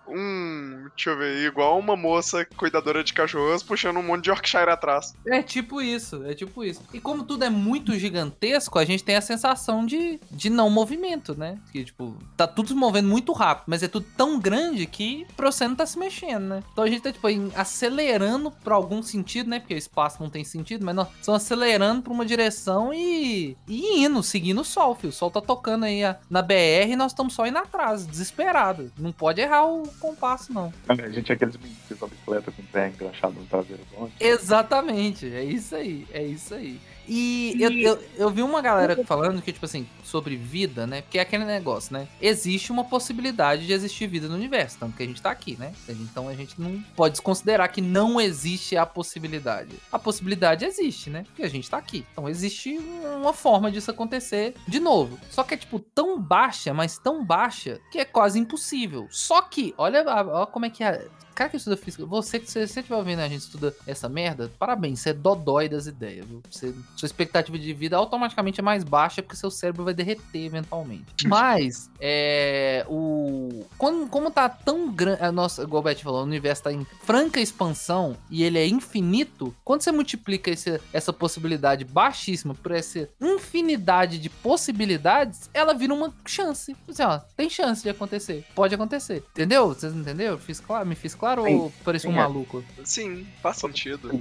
[0.07, 0.87] um.
[0.95, 5.13] Deixa eu ver, igual uma moça cuidadora de cachorros puxando um monte de Yorkshire atrás.
[5.27, 6.81] É tipo isso, é tipo isso.
[6.93, 9.48] E como tudo é muito gigantesco, a gente tem a sensação
[9.85, 11.57] de, de não movimento, né?
[11.71, 15.51] Que, tipo, tá tudo se movendo muito rápido, mas é tudo tão grande que pra
[15.51, 16.63] você não tá se mexendo, né?
[16.71, 19.59] Então a gente tá, tipo, acelerando pra algum sentido, né?
[19.59, 24.03] Porque o espaço não tem sentido, mas nós estamos acelerando pra uma direção e, e
[24.03, 25.09] indo, seguindo o sol, filho.
[25.09, 28.91] O sol tá tocando aí a- na BR e nós estamos só indo atrás, desesperado.
[28.97, 30.73] Não pode errar o compasso, não.
[30.87, 34.09] A gente é aqueles meninos que bicicleta com o pé engraxado no traseiro do.
[34.19, 36.79] Exatamente, é isso aí, é isso aí.
[37.09, 41.01] E eu, eu, eu vi uma galera falando que, tipo assim, sobre vida, né?
[41.01, 42.07] Porque é aquele negócio, né?
[42.21, 45.73] Existe uma possibilidade de existir vida no universo, tanto que a gente tá aqui, né?
[45.89, 49.71] Então a gente não pode desconsiderar que não existe a possibilidade.
[49.91, 51.23] A possibilidade existe, né?
[51.23, 52.05] Porque a gente tá aqui.
[52.11, 52.77] Então existe
[53.17, 55.19] uma forma disso acontecer de novo.
[55.31, 59.07] Só que é, tipo, tão baixa, mas tão baixa, que é quase impossível.
[59.09, 61.07] Só que, olha, olha como é que é.
[61.39, 64.99] Cara que estuda física, você que você estiver ouvindo a gente estuda essa merda, parabéns,
[64.99, 66.43] você é dodói das ideias, viu?
[66.51, 71.25] Você- sua expectativa de vida automaticamente é mais baixa porque seu cérebro vai derreter eventualmente.
[71.27, 72.85] Mas, é.
[72.89, 73.65] O.
[73.77, 75.31] Quando, como tá tão grande.
[75.31, 79.55] Nossa, igual o Beth falou, o universo tá em franca expansão e ele é infinito.
[79.63, 86.13] Quando você multiplica esse- essa possibilidade baixíssima por essa infinidade de possibilidades, ela vira uma
[86.25, 86.75] chance.
[86.87, 88.43] Assim, ó, tem chance de acontecer.
[88.53, 89.23] Pode acontecer.
[89.31, 89.69] Entendeu?
[89.69, 90.37] Vocês entenderam?
[90.37, 90.85] Fiz claro?
[90.85, 91.55] Me fiz claro Sim.
[91.55, 92.21] ou pareci um Sim, é.
[92.21, 92.63] maluco?
[92.83, 94.11] Sim, faz sentido.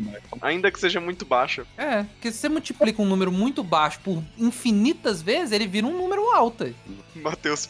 [0.41, 1.67] Ainda que seja muito baixa.
[1.77, 5.97] É, porque se você multiplica um número muito baixo por infinitas vezes, ele vira um
[5.97, 6.75] número alto.
[7.17, 7.69] Matheus,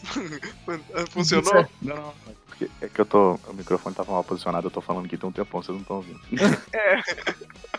[1.11, 1.67] funcionou?
[1.81, 3.39] Não, não, é porque é que eu tô.
[3.47, 5.97] O microfone tava mal posicionado, eu tô falando aqui tem um tempão, vocês não estão
[5.97, 6.19] ouvindo.
[6.73, 7.01] É.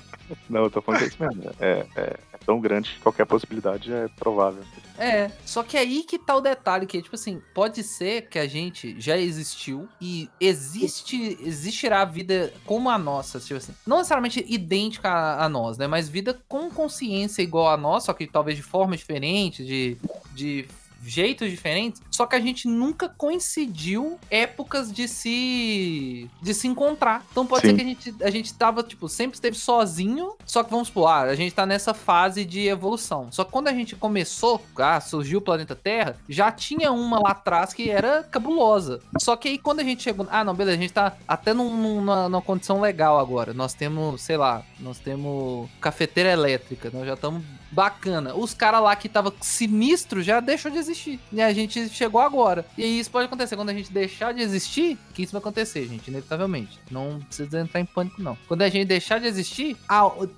[0.49, 1.51] Não, eu tô falando que é isso mesmo.
[1.59, 4.62] É, é, é tão grande que qualquer possibilidade é provável.
[4.98, 8.46] É, só que aí que tá o detalhe, que tipo assim, pode ser que a
[8.46, 15.09] gente já existiu e existe, existirá vida como a nossa, tipo assim, não necessariamente idêntica
[15.09, 18.62] a, a nós, né, mas vida com consciência igual a nossa, só que talvez de
[18.62, 19.96] forma diferente, de,
[20.35, 20.66] de
[21.02, 27.24] jeitos diferentes, só que a gente nunca coincidiu épocas de se de se encontrar.
[27.30, 27.70] Então pode Sim.
[27.70, 31.08] ser que a gente a gente tava tipo sempre esteve sozinho, só que vamos supor,
[31.08, 33.28] ah, a gente tá nessa fase de evolução.
[33.30, 37.30] Só que quando a gente começou, ah, surgiu o planeta Terra, já tinha uma lá
[37.30, 39.00] atrás que era cabulosa.
[39.18, 41.76] Só que aí quando a gente chegou, ah, não, beleza, a gente tá até num-
[41.76, 43.52] numa, numa condição legal agora.
[43.54, 48.35] Nós temos, sei lá, nós temos cafeteira elétrica, nós já estamos bacana.
[48.35, 51.20] Os caras lá que tava sinistro já deixou de existir.
[51.33, 52.66] E a gente chegou agora.
[52.76, 53.56] E isso pode acontecer.
[53.56, 56.78] Quando a gente deixar de existir, que isso vai acontecer, gente, inevitavelmente.
[56.90, 58.37] Não precisa entrar em pânico, não.
[58.48, 59.76] Quando a gente deixar de existir,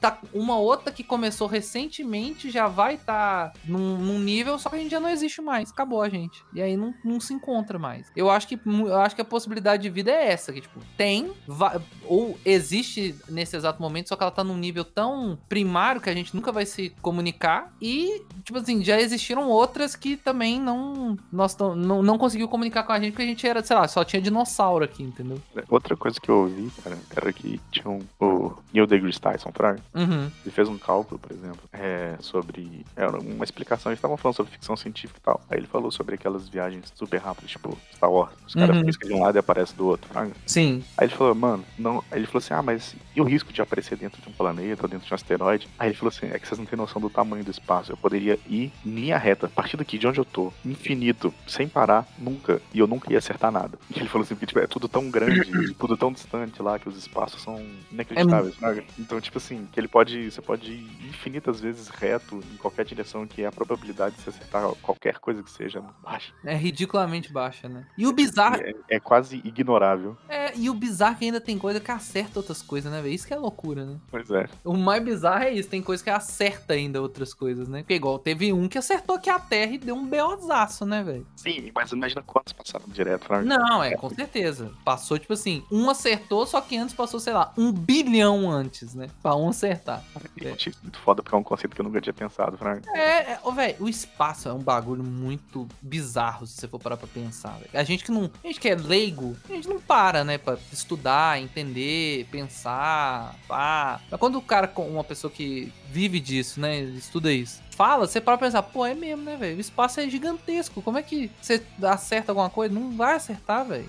[0.01, 4.79] tá, uma outra que começou recentemente já vai estar num, num nível, só que a
[4.79, 5.71] gente já não existe mais.
[5.71, 6.43] Acabou a gente.
[6.53, 8.11] E aí não, não se encontra mais.
[8.17, 11.33] Eu acho que eu acho que a possibilidade de vida é essa, que tipo, tem,
[11.47, 16.11] va- ou existe nesse exato momento, só que ela tá num nível tão primário que
[16.11, 17.73] a gente nunca vai se comunicar.
[17.81, 21.17] E, tipo assim, já existiram outras que também não.
[21.31, 24.05] Nós não, não conseguiu comunicar com a gente porque a gente era, sei lá, só
[24.05, 25.39] tinha dinossauro aqui, entendeu?
[25.69, 29.81] Outra coisa que eu ouvi, cara, era que tinha um, o Neil deGrasse Tyson, Fraga,
[29.93, 30.31] Uhum.
[30.45, 32.87] ele fez um cálculo, por exemplo, é, sobre.
[32.95, 35.41] Era uma explicação, eles estavam falando sobre ficção científica e tal.
[35.51, 38.33] Aí ele falou sobre aquelas viagens super rápidas, tipo Star Wars.
[38.47, 38.85] Os caras Uhum.
[38.85, 40.33] piscam de um lado e aparecem do outro, Fraga.
[40.47, 40.85] Sim.
[40.97, 41.99] Aí ele falou, mano, não.
[42.11, 44.83] Aí ele falou assim: ah, mas e o risco de aparecer dentro de um planeta,
[44.85, 45.69] ou dentro de um asteroide?
[45.79, 47.91] Aí ele falou assim: é que vocês não têm noção do tamanho do espaço.
[47.93, 51.69] Eu poderia ir em linha reta, a partir daqui de onde eu tô, infinito, sem
[51.69, 52.61] parar, nunca.
[52.73, 53.79] E eu nunca ia acertar nada.
[53.95, 56.97] E ele falou assim: tipo, é tudo tão grande, tudo tão distante lá, que os
[56.97, 58.87] espaços são inacreditáveis, sabe?
[58.99, 60.31] Então, tipo assim, que ele pode.
[60.31, 64.63] Você pode ir infinitas vezes reto em qualquer direção, que a probabilidade de você acertar
[64.83, 66.33] qualquer coisa que seja é baixa.
[66.45, 67.87] É ridiculamente baixa, né?
[67.97, 68.57] E o bizarro.
[68.57, 70.17] É, é quase ignorável.
[70.29, 73.15] É, e o bizarro é que ainda tem coisa que acerta outras coisas, né, velho?
[73.15, 73.97] Isso que é loucura, né?
[74.11, 74.49] Pois é.
[74.65, 77.81] O mais bizarro é isso, tem coisa que acerta ainda outras coisas, né?
[77.81, 81.27] Porque igual teve um que acertou aqui a Terra e deu um beozaço, né, velho?
[81.37, 83.45] Sim, mas imagina quantos passaram direto, Fraga.
[83.45, 84.42] Não, é, com certeza.
[84.85, 89.09] Passou, tipo assim, um acertou, só que antes passou, sei lá, um bilhão antes, né?
[89.23, 90.03] Pra um acertar.
[90.37, 92.83] Eu achei isso muito foda, porque é um conceito que eu nunca tinha pensado, Fraga.
[92.95, 96.97] É, é ô, velho, o espaço é um bagulho muito bizarro, se você for parar
[96.97, 97.71] pra pensar, velho.
[97.73, 98.31] A gente que não.
[98.43, 100.39] A gente que é leigo, a gente não para, né?
[100.39, 104.01] Pra estudar, entender, pensar, pá.
[104.11, 106.81] Mas quando o cara, com uma pessoa que vive disso, né?
[106.81, 107.63] Estuda isso.
[107.75, 109.57] Fala, você para pensar, pô, é mesmo, né, velho?
[109.57, 110.83] O espaço é gigantesco.
[110.83, 112.75] Como é que você acerta alguma coisa?
[112.75, 113.89] Não vai acertar, velho.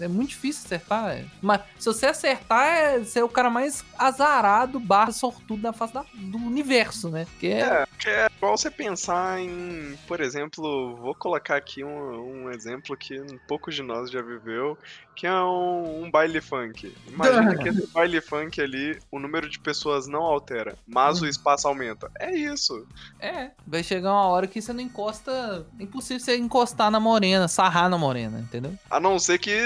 [0.00, 1.30] É muito difícil acertar, velho.
[1.42, 6.04] Mas se você acertar, é, é o cara mais azarado, barra sortudo da face da-
[6.14, 7.24] do universo, né?
[7.32, 12.44] Porque é, É, que é igual você pensar em, por exemplo, vou colocar aqui um,
[12.46, 14.78] um exemplo que poucos de nós já viveu,
[15.16, 16.94] que é um, um baile funk.
[17.08, 21.66] Imagina que esse baile funk ali, o número de pessoas não altera, mas o espaço
[21.66, 22.10] aumenta.
[22.20, 22.86] É isso.
[23.18, 25.66] É, vai chegar uma hora que você não encosta.
[25.80, 28.74] É impossível você encostar na morena, sarrar na morena, entendeu?
[28.90, 29.56] A não ser que,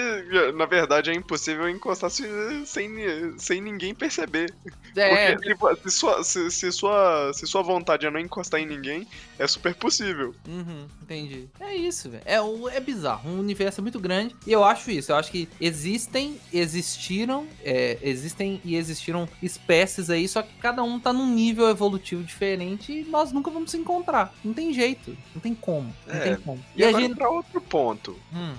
[0.54, 2.88] na verdade, é impossível encostar se- sem,
[3.36, 4.54] sem ninguém perceber.
[4.96, 8.66] É, Porque tipo, se, sua, se, se sua, se sua vontade é não encostar em
[8.66, 9.06] ninguém,
[9.40, 10.34] é super possível.
[10.46, 11.48] Uhum, entendi.
[11.58, 12.22] É isso, velho.
[12.26, 12.36] É,
[12.76, 13.28] é bizarro.
[13.30, 14.34] Um universo é muito grande.
[14.46, 15.12] E eu acho isso.
[15.12, 20.98] Eu acho que existem, existiram, é, existem e existiram espécies aí, só que cada um
[21.00, 24.32] tá num nível evolutivo diferente e nós nunca vamos se encontrar.
[24.44, 25.16] Não tem jeito.
[25.34, 25.94] Não tem como.
[26.06, 26.20] Não É.
[26.20, 26.64] tem como.
[26.76, 27.16] E, E, a agora gente.
[27.16, 28.16] pra outro ponto.
[28.32, 28.54] Hum,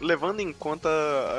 [0.00, 0.88] Levando em conta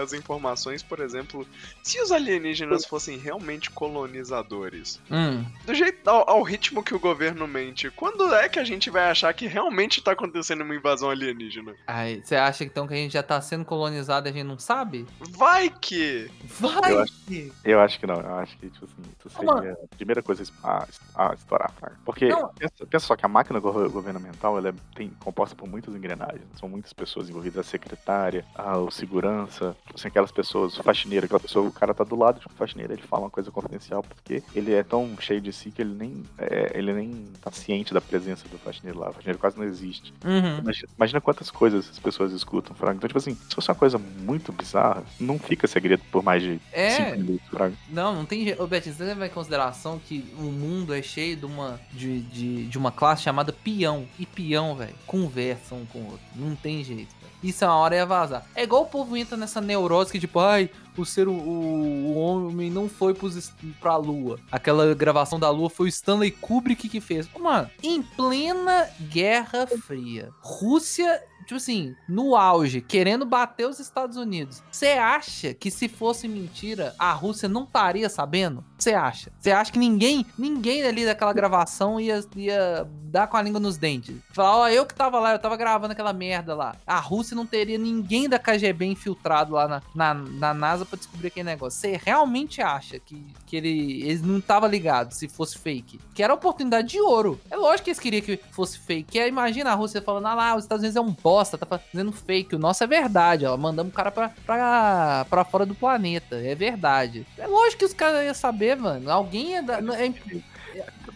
[0.02, 1.46] as informações, por exemplo,
[1.84, 5.44] se os alienígenas fossem realmente colonizadores, hum.
[5.66, 9.10] do jeito ao, ao ritmo que o governo mente, quando é que a gente vai
[9.10, 11.74] achar que realmente tá acontecendo uma invasão alienígena?
[11.88, 14.58] Aí, você acha então que a gente já tá sendo colonizado e a gente não
[14.60, 15.06] sabe?
[15.38, 16.30] Vai que!
[16.60, 16.92] Vai!
[16.94, 19.96] Eu acho- que- Eu acho que não, eu acho que, tipo assim, isso seria a
[19.96, 21.96] primeira coisa a, a estourar, Fraga.
[22.06, 22.28] Porque
[22.58, 26.44] pensa, pensa só que a máquina go- governamental ela é tem, composta por muitas engrenagens.
[26.60, 31.40] São muitas pessoas envolvidas, a secretária, a, o segurança, assim, aquelas pessoas, o faxineiro, aquela
[31.40, 34.44] pessoa, o cara tá do lado de um faxineiro, ele fala uma coisa confidencial, porque
[34.56, 38.02] ele é tão cheio de si que ele nem, é, ele nem tá ciente da
[38.02, 39.10] presença do faxineiro lá.
[39.10, 40.14] O faxineiro quase não existe.
[40.26, 40.60] Uhum.
[40.60, 42.96] Imagina, imagina quantas coisas as pessoas escutam, Fraga.
[42.98, 46.60] Então, tipo assim, se fosse uma coisa muito bizarra, não fica segredo por mais de
[46.72, 46.90] É.
[46.92, 47.76] cinco minutos, fraga.
[47.90, 48.62] Não, não tem jeito.
[48.64, 52.66] Ô, Betinho, você leva em consideração que o mundo é cheio de uma, de, de,
[52.68, 54.08] de uma classe chamada peão.
[54.18, 56.26] E peão, velho, conversa um com o outro.
[56.36, 57.23] Não tem jeito.
[57.44, 58.46] Isso é uma hora ia vazar.
[58.56, 62.70] É igual o povo entra nessa neurose que, tipo, ai, o ser o, o homem
[62.70, 64.40] não foi pros, pra lua.
[64.52, 67.28] Aquela gravação da lua foi o Stanley Kubrick que fez.
[67.38, 74.62] Mano, em plena Guerra Fria, Rússia, tipo assim, no auge, querendo bater os Estados Unidos.
[74.72, 78.64] Você acha que se fosse mentira, a Rússia não estaria sabendo?
[78.84, 79.32] Você acha?
[79.40, 83.78] Você acha que ninguém, ninguém ali daquela gravação ia, ia dar com a língua nos
[83.78, 84.18] dentes?
[84.34, 86.76] Falar, ó, eu que tava lá, eu tava gravando aquela merda lá.
[86.86, 91.28] A Rússia não teria ninguém da KGB infiltrado lá na, na, na NASA pra descobrir
[91.28, 91.80] aquele negócio.
[91.80, 96.02] Você realmente acha que, que ele, eles não tava ligado se fosse fake?
[96.14, 97.40] Que era oportunidade de ouro.
[97.50, 99.18] É lógico que eles queriam que fosse fake.
[99.18, 102.12] É, imagina a Rússia falando, ah lá, os Estados Unidos é um bosta, tá fazendo
[102.12, 102.54] fake.
[102.54, 103.56] O nosso é verdade, ó.
[103.56, 106.36] Mandamos o cara pra, pra, pra fora do planeta.
[106.36, 107.26] É verdade.
[107.38, 109.10] É lógico que os caras iam saber, mano.
[109.12, 109.82] Alguém ia dar.
[109.82, 110.14] não- É,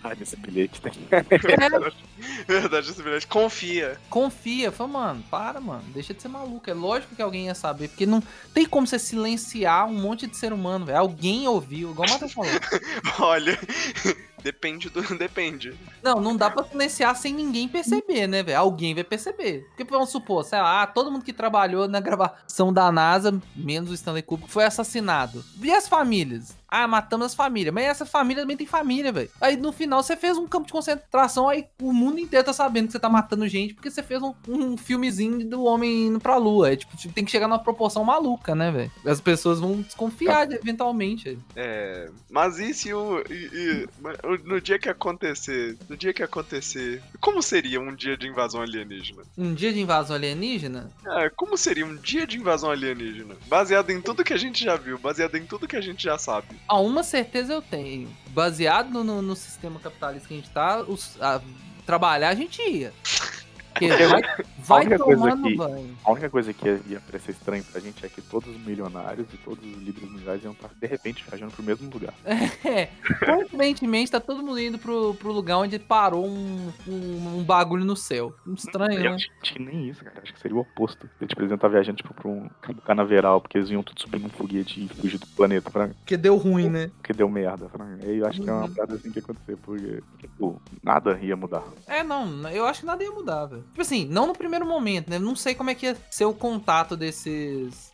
[0.04, 0.94] Ah, esse bilhete tem.
[2.48, 3.28] Verdade, esse bilhete.
[3.28, 3.98] Confia.
[4.10, 4.72] confia.
[4.72, 5.84] Fala, mano, para, mano.
[5.94, 6.70] Deixa de ser maluco.
[6.70, 7.88] É lógico que alguém ia saber.
[7.90, 8.22] Porque não
[8.54, 11.00] tem como você silenciar um monte de ser humano, velho.
[11.00, 12.50] Alguém ouviu, igual o Matheus falou.
[13.20, 13.58] Olha,
[14.44, 15.02] depende do.
[15.18, 15.74] Depende.
[16.04, 18.60] Não, não dá pra silenciar sem ninguém perceber, né, velho?
[18.60, 19.66] Alguém vai perceber.
[19.70, 23.90] Porque vamos supor, sei lá, ah, todo mundo que trabalhou na gravação da NASA, menos
[23.90, 25.44] o Stanley Kubrick, foi assassinado.
[25.62, 26.56] E as famílias?
[26.70, 27.74] Ah, matamos as famílias.
[27.74, 29.30] Mas essa família também tem família, velho.
[29.40, 32.88] Aí no final você fez um campo de concentração, aí o mundo inteiro tá sabendo
[32.88, 36.36] que você tá matando gente porque você fez um, um filmezinho do homem indo pra
[36.38, 36.72] lua.
[36.74, 38.92] É, tipo, tem que chegar numa proporção maluca, né, velho?
[39.06, 41.38] As pessoas vão desconfiar de- eventualmente.
[41.56, 42.10] É.
[42.30, 43.88] Mas e se e- e-
[44.24, 45.78] o- no dia que acontecer.
[45.90, 47.02] No dia que acontecer.
[47.22, 49.24] Como seria um dia de invasão alienígena?
[49.38, 50.92] Um dia de invasão alienígena?
[51.06, 53.36] É, como seria um dia de invasão alienígena?
[53.48, 56.18] Baseado em tudo que a gente já viu, baseado em tudo que a gente já
[56.18, 56.57] sabe.
[56.68, 58.10] Ah, uma certeza eu tenho.
[58.30, 61.42] Baseado no, no- no sistema capitalista que a gente tá, os- a-
[61.86, 62.94] trabalhar a gente ia.
[63.80, 64.22] Porque vai,
[64.60, 65.98] vai única coisa que- banho.
[66.04, 69.38] A única coisa que ia parecer estranho pra gente é que todos os milionários e
[69.38, 72.14] todos os líderes mundiais iam estar, de repente, viajando pro mesmo lugar.
[72.68, 72.90] É,
[73.26, 77.96] coincidentemente tá todo mundo indo pro, pro lugar onde parou um, um, um bagulho no
[77.96, 78.34] céu.
[78.56, 79.16] Estranho, Eu né?
[79.16, 80.22] acho que nem isso, cara.
[80.22, 81.10] Acho que seria o oposto.
[81.20, 82.50] Eles, tipo, eles iam estar viajando, tipo, pra um
[82.86, 85.88] canaveral, porque eles iam tudo subir num foguete e fugir do planeta, pra...
[85.90, 86.92] Porque deu ruim, né?
[86.98, 87.68] porque deu merda.
[87.70, 87.86] Pra...
[88.04, 88.74] E eu acho que é uma Uhum.
[88.74, 91.64] parada assim que ia acontecer, porque, tipo, nada ia mudar.
[91.88, 93.64] É, não, eu acho que nada ia mudar, velho.
[93.70, 95.20] Tipo assim, não no primeiro momento, né?
[95.20, 97.92] Não sei como é que ia ser o contato desses.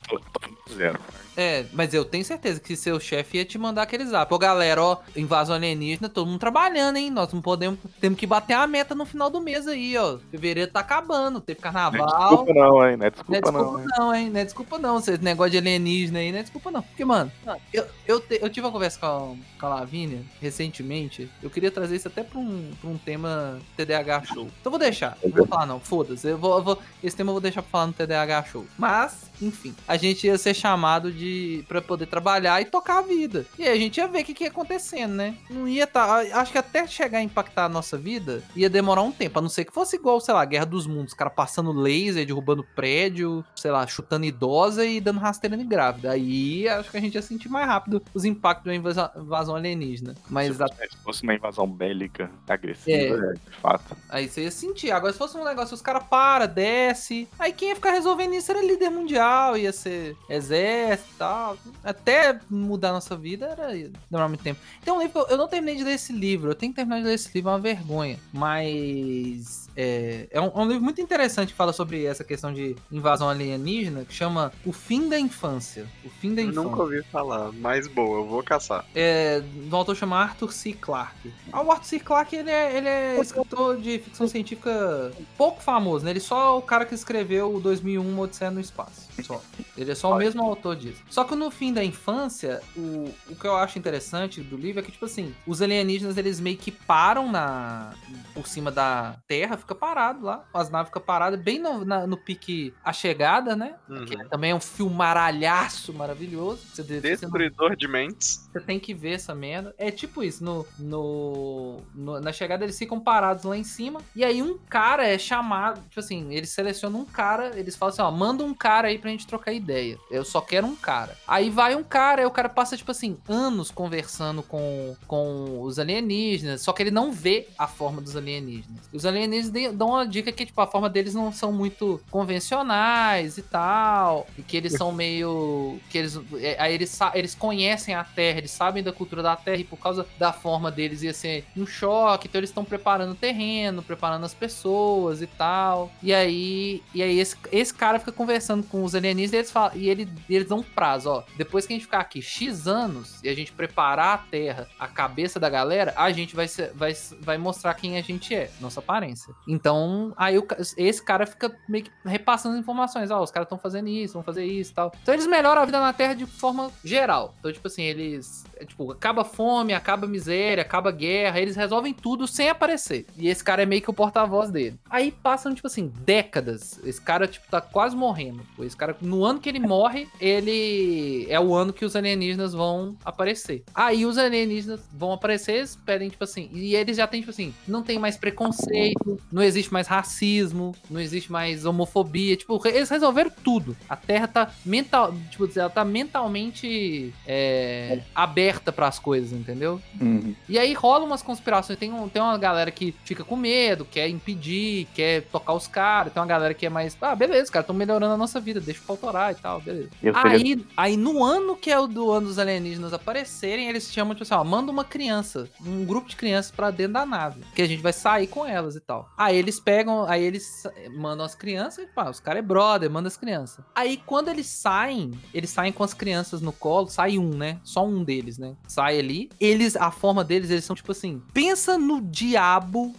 [0.73, 0.99] Zero.
[1.35, 4.31] É, mas eu tenho certeza que seu chefe ia te mandar aquele zap.
[4.33, 7.09] Ô, galera, ó, invasão alienígena, todo mundo trabalhando, hein?
[7.09, 7.79] Nós não podemos.
[7.99, 10.17] Temos que bater a meta no final do mês aí, ó.
[10.31, 12.07] Fevereiro tá acabando, teve Não é carnaval.
[12.29, 12.97] desculpa não, hein?
[12.97, 13.51] Não é Não é desculpa, desculpa
[13.97, 14.29] não, hein?
[14.29, 14.97] não, é desculpa não.
[14.99, 16.81] Esse negócio de alienígena aí não é desculpa não.
[16.83, 17.31] Porque, mano,
[17.73, 21.29] eu, eu, te- eu tive uma conversa com a, com a Lavínia recentemente.
[21.41, 24.47] Eu queria trazer isso até pra um, pra um tema TDAH show.
[24.61, 25.17] Então vou deixar.
[25.33, 26.27] Vou falar não, foda-se.
[26.27, 28.65] Eu vou, eu vou- esse tema eu vou deixar pra falar no TDAH show.
[28.77, 33.45] Mas, enfim, a gente ia ser chamado de pra poder trabalhar e tocar a vida.
[33.57, 35.35] E aí a gente ia ver o que, que ia acontecendo, né?
[35.49, 36.19] Não ia tá.
[36.33, 39.39] Acho que até chegar a impactar a nossa vida ia demorar um tempo.
[39.39, 41.13] A não ser que fosse igual, sei lá, Guerra dos Mundos.
[41.13, 46.11] Os caras passando laser, derrubando prédio, sei lá, chutando idosa e dando rasteira em grávida.
[46.11, 50.15] Aí acho que a gente ia sentir mais rápido os impactos da invasão, invasão alienígena.
[50.29, 53.95] Mas Se a- se fosse uma invasão bélica agressiva, é, de fato.
[54.09, 54.91] Aí você ia sentir.
[54.91, 57.27] Agora, se fosse um negócio, os caras para, desce.
[57.37, 61.57] Aí quem ia ficar resolvendo isso era líder mundial, ia ser exército e tal.
[61.83, 63.67] Até mudar nossa vida era
[64.09, 64.59] demorar muito tempo.
[64.85, 66.51] Eu, eu não terminei de ler esse livro.
[66.51, 68.19] Eu tenho que terminar de ler esse livro, é uma vergonha.
[68.31, 69.62] Mas.
[69.75, 73.29] É, é, um, é um livro muito interessante que fala sobre essa questão de invasão
[73.29, 75.87] alienígena, que chama O Fim da Infância.
[76.05, 76.61] O Fim da Infância.
[76.61, 78.85] Nunca ouvi falar, mas boa, eu vou caçar.
[78.93, 80.73] É, do autor chama Arthur C.
[80.73, 81.33] Clarke.
[81.51, 81.99] Ah, O Arthur C.
[81.99, 86.11] Clarke, ele é, ele é escritor de ficção científica pouco famoso, né?
[86.11, 89.02] Ele é só o cara que escreveu o 2001 Uma Odisseia no Espaço.
[89.21, 89.41] Só.
[89.77, 91.01] Ele é só o mesmo autor disso.
[91.09, 94.83] Só que no fim da infância, o, o que eu acho interessante do livro é
[94.83, 97.93] que, tipo assim, os alienígenas, eles meio que param na,
[98.33, 100.43] por cima da Terra, fica parado lá.
[100.53, 103.75] As naves ficam paradas, bem no, na- no pique A Chegada, né?
[103.89, 104.05] Uhum.
[104.05, 106.61] Que também é um filmaralhaço maravilhoso.
[106.73, 108.49] Você, você não- Destruidor de mentes.
[108.51, 109.73] você tem que ver essa merda.
[109.77, 114.01] É tipo isso, no, no, no- na chegada eles ficam parados lá em cima.
[114.15, 118.01] E aí um cara é chamado, tipo assim, eles selecionam um cara, eles falam assim,
[118.01, 119.97] ó, manda um cara aí pra, gente trocar ideia.
[120.09, 121.17] Eu só quero um cara.
[121.27, 125.77] Aí vai um cara, aí o cara passa, tipo assim, anos conversando com, com os
[125.77, 128.89] alienígenas, só que ele não vê a forma dos alienígenas.
[128.91, 133.41] Os alienígenas dão uma dica que, tipo, a forma deles não são muito convencionais e
[133.41, 135.79] tal, e que eles são meio...
[135.89, 136.19] que eles...
[136.35, 139.77] é, Aí eles, eles conhecem a Terra, eles sabem da cultura da Terra, e por
[139.77, 144.25] causa da forma deles ia ser um choque, então eles estão preparando o terreno, preparando
[144.25, 145.91] as pessoas e tal.
[146.01, 149.71] E aí, e aí esse, esse cara fica conversando com os alienígenas e eles, falam,
[149.75, 151.23] e ele, eles dão um prazo, ó.
[151.37, 154.87] Depois que a gente ficar aqui X anos e a gente preparar a Terra, a
[154.87, 158.79] cabeça da galera, a gente vai, ser, vai, vai mostrar quem a gente é, nossa
[158.79, 159.33] aparência.
[159.47, 160.43] Então, aí o
[160.77, 164.45] esse cara fica meio que repassando informações, ó, os caras estão fazendo isso, vão fazer
[164.45, 164.93] isso e tal.
[165.01, 167.33] Então eles melhoram a vida na Terra de forma geral.
[167.39, 172.27] Então, tipo assim, eles, é, tipo, acaba fome, acaba miséria, acaba guerra, eles resolvem tudo
[172.27, 173.05] sem aparecer.
[173.17, 174.79] E esse cara é meio que o porta-voz dele.
[174.89, 176.79] Aí passam, tipo assim, décadas.
[176.83, 178.45] Esse cara, tipo, tá quase morrendo.
[178.59, 182.97] Esse cara, no ano que ele morre, ele é o ano que os alienígenas vão
[183.05, 183.63] aparecer.
[183.73, 187.53] Aí os alienígenas vão aparecer, eles pedem, tipo assim, e eles já têm, tipo assim,
[187.67, 192.35] não tem mais preconceito, não existe mais racismo, não existe mais homofobia.
[192.35, 193.75] Tipo, eles resolveram tudo.
[193.87, 199.81] A Terra tá mental, tipo, ela tá mentalmente é, aberta pras coisas, entendeu?
[199.99, 200.35] Uhum.
[200.49, 201.79] E aí rola umas conspirações.
[201.79, 206.11] Tem, um, tem uma galera que fica com medo, quer impedir, quer tocar os caras.
[206.11, 206.97] Tem uma galera que é mais.
[207.01, 209.89] Ah, beleza, os caras estão melhorando a nossa vida, deixa pra autorar e tal, beleza.
[210.01, 213.91] Eu seria- Aí, aí no ano que é o do ano dos alienígenas aparecerem, eles
[213.91, 217.41] chamam, tipo assim, ó, manda uma criança, um grupo de crianças pra dentro da nave.
[217.55, 219.09] Que a gente vai sair com elas e tal.
[219.17, 220.63] Aí eles pegam, aí eles
[220.95, 223.63] mandam as crianças, e, pá, os caras é brother, manda as crianças.
[223.75, 227.59] Aí quando eles saem, eles saem com as crianças no colo, sai um, né?
[227.63, 228.55] Só um deles, né?
[228.67, 229.29] Sai ali.
[229.39, 232.93] Eles, a forma deles, eles são tipo assim, pensa no diabo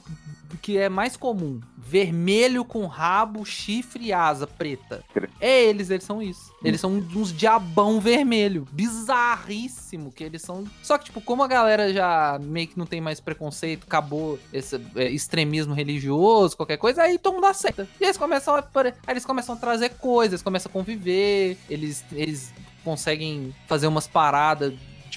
[0.56, 1.60] que é mais comum.
[1.76, 5.04] Vermelho com rabo, chifre e asa preta.
[5.40, 6.52] É eles, eles são isso.
[6.64, 8.66] Eles são uns diabão vermelho.
[8.72, 10.64] Bizarríssimo que eles são.
[10.82, 14.80] Só que, tipo, como a galera já meio que não tem mais preconceito, acabou esse
[14.96, 17.86] é, extremismo religioso, qualquer coisa, aí todo mundo aceita.
[18.00, 18.64] E eles começam a.
[19.08, 22.52] eles começam a trazer coisas, começam a conviver, eles, eles
[22.82, 24.74] conseguem fazer umas paradas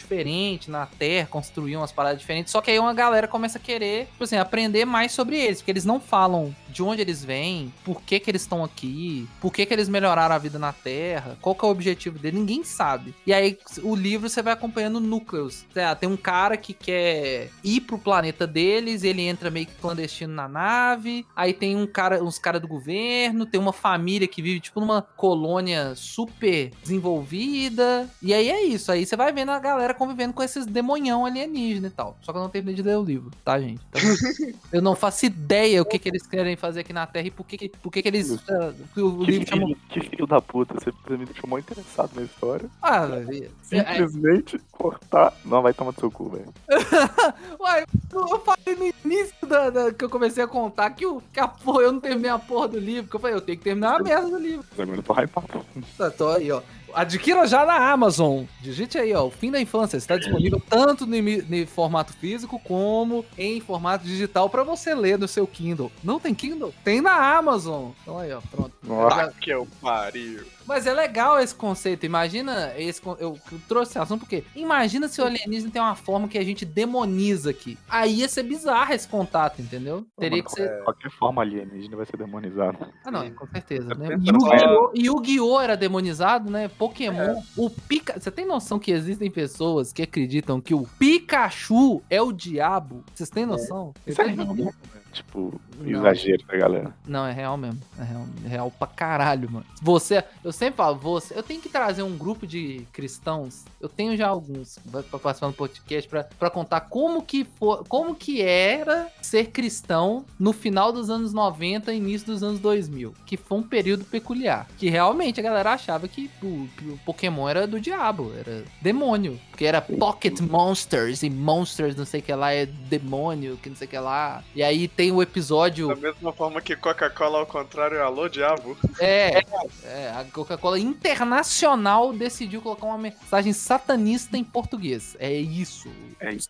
[0.08, 2.52] diferentes na Terra, construir umas paradas diferentes.
[2.52, 5.72] Só que aí uma galera começa a querer, tipo assim, aprender mais sobre eles, porque
[5.72, 9.66] eles não falam de onde eles vêm, por que que eles estão aqui, por que
[9.66, 13.16] que eles melhoraram a vida na Terra, qual que é o objetivo dele, ninguém sabe.
[13.26, 15.66] E aí o livro você vai acompanhando núcleos.
[15.74, 19.74] Sei lá, tem um cara que quer ir pro planeta deles, ele entra meio que
[19.74, 24.44] clandestino na nave, aí tem um cara, uns caras do governo, tem uma família que
[24.44, 29.58] vive tipo numa colônia super desenvolvida, e aí é isso, aí você vai vendo a
[29.58, 32.20] galera convivendo com esses demonhão alienígena e tal.
[32.22, 33.82] Só que eu não terminei de ler o livro, tá, gente?
[33.90, 34.02] Então,
[34.72, 37.46] eu não faço ideia o que, que eles querem fazer aqui na Terra e por
[37.46, 38.32] que, por que, que eles.
[38.50, 39.78] eh, que o Que livro chamou.
[39.90, 42.68] que filho da puta, você me deixou muito interessado na história.
[42.82, 43.46] Ah, velho.
[43.46, 45.34] é, Simplesmente cortar.
[45.46, 46.54] Não, vai tomar do seu cu, velho.
[47.60, 51.40] Uai, eu falei no início da, da- que eu comecei a contar que, o, que
[51.40, 53.10] a porra, eu não terminei a porra do livro.
[53.10, 54.66] Que eu falei, eu tenho que terminar a merda do livro.
[54.74, 55.66] Agora eu tô hypado.
[55.98, 56.62] Tá, tô aí, ó.
[56.94, 58.44] Adquira já na Amazon.
[58.62, 59.26] Digite aí, ó.
[59.26, 64.64] O fim da infância está disponível tanto no, formato físico como em formato digital pra
[64.64, 65.92] você ler no seu Kindle.
[66.04, 66.74] Não tem Kindle?
[66.84, 67.92] Tem na Amazon.
[68.02, 68.42] Então aí, ó.
[68.52, 68.72] Pronto.
[68.84, 69.16] Nossa.
[69.16, 70.46] Já- Tá que eu pariu.
[70.68, 72.06] Mas é legal esse conceito.
[72.06, 73.02] Imagina esse.
[73.06, 74.44] Eu, eu trouxe esse assunto porque.
[74.56, 77.78] Imagina se o alienígena tem uma forma que a gente demoniza aqui.
[77.90, 80.06] Aí ia ser bizarro esse contato, entendeu?
[80.20, 80.78] Teria que ser.
[80.78, 82.78] De qualquer forma, alienígena vai ser demonizado.
[83.06, 84.10] Ah, não, é, com certeza, né?
[84.10, 84.92] pensa Yu-Gi-Oh!
[84.96, 85.62] Yu-Gi-Oh!
[85.62, 86.68] era demonizado, né?
[86.68, 87.42] Pokémon.
[87.56, 88.20] O Pika...
[88.20, 93.04] Você tem noção que existem pessoas que acreditam que o Pikachu é o diabo?
[93.14, 93.94] Vocês têm noção?
[94.06, 95.90] Isso é Vocês Tipo, Não.
[95.90, 96.94] exagero da galera.
[97.06, 97.80] Não, é real mesmo.
[98.00, 99.66] É real, é real pra caralho, mano.
[99.82, 103.64] Você, eu sempre falo, você, eu tenho que trazer um grupo de cristãos.
[103.80, 108.16] Eu tenho já alguns pra participar do podcast pra, pra contar como que for, como
[108.16, 113.38] que era ser cristão no final dos anos 90 e início dos anos 2000, que
[113.38, 117.68] foi um período peculiar, que realmente a galera achava que o, que o Pokémon era
[117.68, 122.54] do diabo, era demônio, porque era Pocket Monsters e Monsters, não sei o que lá
[122.54, 124.44] é demônio, que não sei o que lá.
[124.56, 128.76] E aí tem o episódio Da mesma forma que Coca-Cola ao contrário é alô, diabo.
[129.00, 129.44] é,
[129.84, 135.16] é, a Coca-Cola Internacional decidiu colocar uma mensagem satanista em português.
[135.20, 135.88] É isso.
[136.20, 136.50] É isso.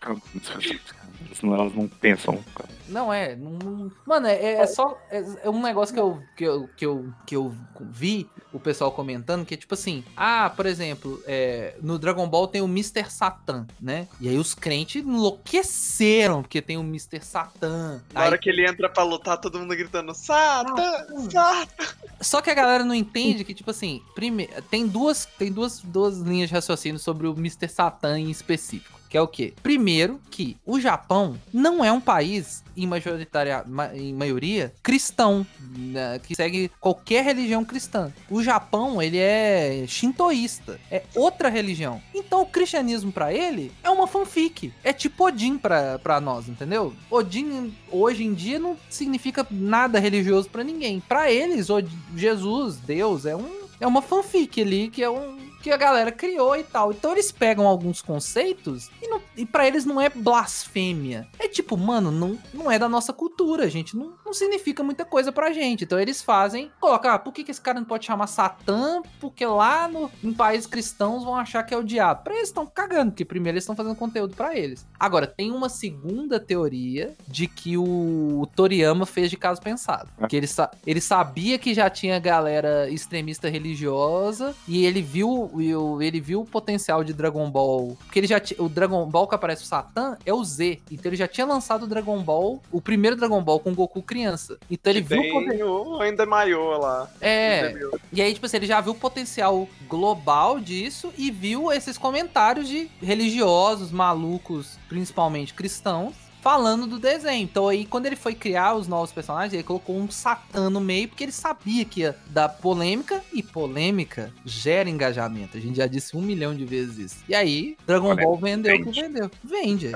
[1.34, 2.68] Senão elas não pensam, cara.
[2.88, 3.36] Não é.
[3.36, 4.98] não- não- Mano, é, é só.
[5.10, 8.90] É, é um negócio que eu, que, eu, que, eu, que eu vi o pessoal
[8.92, 13.10] comentando, que é tipo assim: ah, por exemplo, é, no Dragon Ball tem o Mr.
[13.10, 14.08] Satan, né?
[14.20, 17.20] E aí os crentes enlouqueceram porque tem o Mr.
[17.22, 18.02] Satan.
[18.12, 21.06] Na Aí- hora que ele entra pra lutar, todo mundo gritando: Sata!
[21.30, 21.96] Sata!
[22.20, 24.48] Só que a galera não entende que, tipo assim, prime...
[24.70, 27.68] tem, duas, tem duas, duas linhas de raciocínio sobre o Mr.
[27.68, 28.97] Satan em específico.
[29.08, 29.54] Que é o quê?
[29.62, 35.46] Primeiro, que o Japão não é um país, em, majoritária, ma- em maioria, cristão,
[35.76, 38.12] né, que segue qualquer religião cristã.
[38.30, 42.00] O Japão, ele é shintoísta, é outra religião.
[42.14, 44.72] Então o cristianismo pra ele é uma fanfic.
[44.84, 46.92] É tipo Odin pra nós, entendeu?
[47.10, 51.00] Odin, hoje em dia, não significa nada religioso pra ninguém.
[51.00, 55.70] Pra eles, Od- Jesus, Deus, é um é uma fanfic ali que é um que
[55.70, 56.92] a galera criou e tal.
[56.92, 61.26] Então eles pegam alguns conceitos e, não, e para eles não é blasfêmia.
[61.38, 63.96] É tipo, mano, não, não é da nossa cultura, gente.
[63.96, 65.84] Não, não significa muita coisa pra gente.
[65.84, 69.02] Então eles fazem, coloca, ah, por que, que esse cara não pode chamar Satã?
[69.20, 72.24] Porque lá no, em países cristãos vão achar que é o diabo.
[72.24, 74.86] Pra eles estão cagando, porque primeiro eles estão fazendo conteúdo pra eles.
[74.98, 80.08] Agora, tem uma segunda teoria de que o, o Toriyama fez de caso pensado.
[80.28, 86.02] Que ele, sa- ele sabia que já tinha galera extremista religiosa e ele viu, o-
[86.02, 87.96] ele viu o potencial de Dragon Ball.
[88.04, 90.80] Porque ele já ti- o Dragon Ball que aparece o Satã é o Z.
[90.90, 94.58] Então ele já tinha lançado o Dragon Ball, o primeiro Dragon Ball com Goku criança.
[94.70, 97.10] Então ele Que viu o tem o ainda maior lá.
[97.20, 97.74] É,
[98.12, 102.68] e aí, tipo assim, ele já viu o potencial global disso e viu esses comentários
[102.68, 106.14] de religiosos, malucos, principalmente cristãos,
[106.48, 107.44] falando do desenho.
[107.44, 111.06] Então aí, quando ele foi criar os novos personagens, ele colocou um Satã no meio,
[111.06, 115.58] porque ele sabia que ia dar polêmica, e polêmica gera engajamento.
[115.58, 117.24] A gente já disse um milhão de vezes isso.
[117.28, 119.02] E aí, Dragon Ball vendeu o que vende.
[119.02, 119.30] vendeu.
[119.44, 119.92] Vende.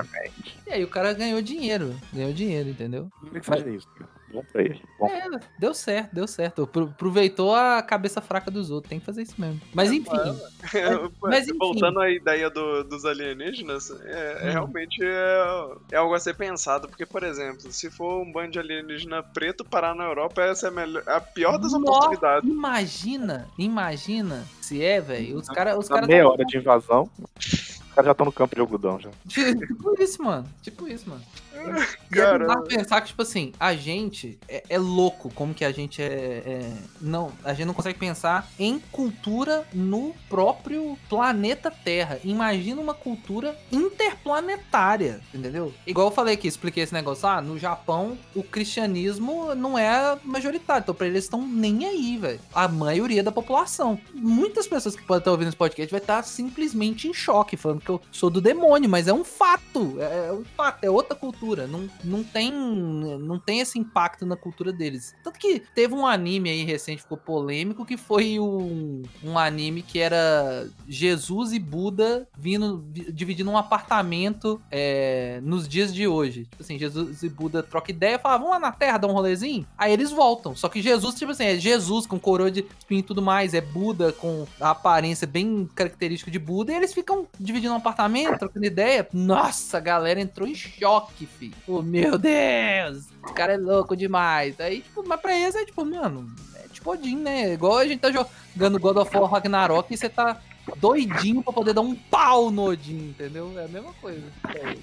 [0.67, 1.95] E aí o cara ganhou dinheiro.
[2.13, 3.09] Ganhou dinheiro, entendeu?
[3.19, 4.12] Como é que seja isso, cara?
[4.33, 4.81] Bom pra ele.
[4.99, 5.07] Bom.
[5.07, 5.29] É,
[5.59, 6.63] deu certo, deu certo.
[6.63, 9.61] Apro- Aproveitou a cabeça fraca dos outros, tem que fazer isso mesmo.
[9.73, 10.09] Mas enfim,
[11.21, 11.57] mas enfim.
[11.59, 14.51] Voltando à ideia do- dos alienígenas, é, é Hum.
[14.53, 18.59] realmente é, é algo a ser pensado, porque, por exemplo, se for um bando de
[18.59, 22.49] alienígena preto parar na Europa, essa é a, melhor- a pior das Nossa, oportunidades.
[22.49, 25.37] Imagina, imagina se é, velho.
[25.37, 25.77] Os caras.
[25.77, 27.09] Os Na cara meia hora de invasão,
[27.39, 29.09] os caras já estão no campo de algodão já.
[29.29, 30.47] Tipo isso, mano.
[30.61, 31.21] Tipo isso, mano.
[31.53, 32.61] É Cara.
[32.63, 36.05] pensar que, tipo assim, a gente é, é louco como que a gente é,
[36.45, 42.19] é- Não, a gente não consegue pensar em cultura no próprio planeta Terra.
[42.23, 45.73] Imagina uma cultura interplanetária, entendeu?
[45.85, 47.27] Igual eu falei aqui, expliquei esse negócio.
[47.27, 50.83] Ah, no Japão, o cristianismo não é majoritário.
[50.83, 52.39] Então, pra eles estão nem aí, velho.
[52.53, 53.99] A maioria da população.
[54.13, 57.89] Muitas pessoas que podem estar ouvindo esse podcast vai estar simplesmente em choque, falando que
[57.89, 59.97] eu sou do demônio, mas é um fato.
[59.99, 61.42] É, é um fato, é outra cultura.
[61.67, 65.13] Não, não, tem, não tem esse impacto na cultura deles.
[65.23, 69.99] Tanto que teve um anime aí recente, ficou polêmico, que foi um, um anime que
[69.99, 76.45] era Jesus e Buda vindo, vi- dividindo um apartamento é, nos dias de hoje.
[76.45, 79.67] Tipo assim, Jesus e Buda trocam ideia, falam, vamos lá na Terra dar um rolezinho?
[79.77, 80.55] Aí eles voltam.
[80.55, 83.61] Só que Jesus, tipo assim, é Jesus com coroa de espinho e tudo mais, é
[83.61, 88.65] Buda com a aparência bem característica de Buda, e eles ficam dividindo um apartamento, trocando
[88.65, 89.07] ideia.
[89.13, 91.55] Nossa, a galera entrou em choque, filho.
[91.83, 94.59] Meu Deus, esse cara é louco demais.
[94.59, 97.53] Aí, tipo, mas pra eles é tipo, mano, é tipo Odin, né?
[97.53, 100.39] Igual a gente tá jogando God of War Ragnarok e você tá
[100.77, 103.51] doidinho pra poder dar um pau no Odin, entendeu?
[103.57, 104.23] É a mesma coisa.
[104.55, 104.77] É,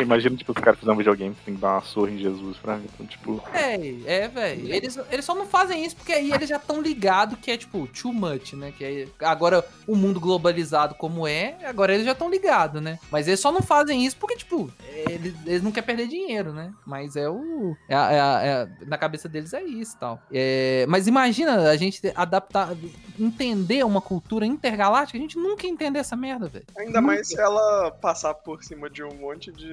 [0.00, 2.56] imagina, tipo, os caras fazendo um videogame que tem que dar uma surra em Jesus,
[2.58, 3.74] pra Então, tipo, É,
[4.06, 4.72] é, velho.
[4.72, 7.86] Eles, eles só não fazem isso porque aí eles já estão ligados que é, tipo,
[7.88, 8.72] too much, né?
[8.76, 12.98] Que é, agora o mundo globalizado como é, agora eles já estão ligados, né?
[13.10, 14.70] Mas eles só não fazem isso porque, tipo,
[15.08, 16.72] eles, eles não querem perder dinheiro, né?
[16.86, 17.76] Mas é o.
[17.88, 20.20] é é é na cabeça deles é isso e tal.
[20.32, 22.74] É, mas imagina a gente adaptar,
[23.18, 26.66] entender uma cultura intergaláctica, a gente nunca ia entender essa merda, velho.
[26.76, 29.66] Ainda mais se ela passar por cima de um monte de,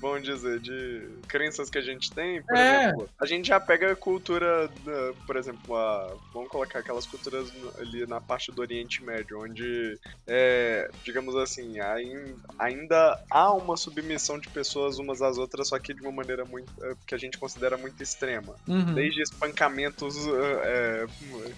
[0.00, 2.42] vamos dizer, de crenças que a gente tem.
[2.42, 2.84] Por É.
[2.84, 7.52] exemplo, a gente já pega a cultura, da- por exemplo, a, vamos colocar aquelas culturas
[7.78, 14.38] ali na parte do Oriente Médio, onde, é, digamos assim, ain- ainda há uma submissão
[14.38, 17.38] de pessoas umas às outras, só que de uma maneira muito, é, que a gente
[17.38, 18.54] considera muito extrema.
[18.68, 18.94] Uhum.
[18.94, 20.16] Desde espancamentos
[20.64, 21.06] é,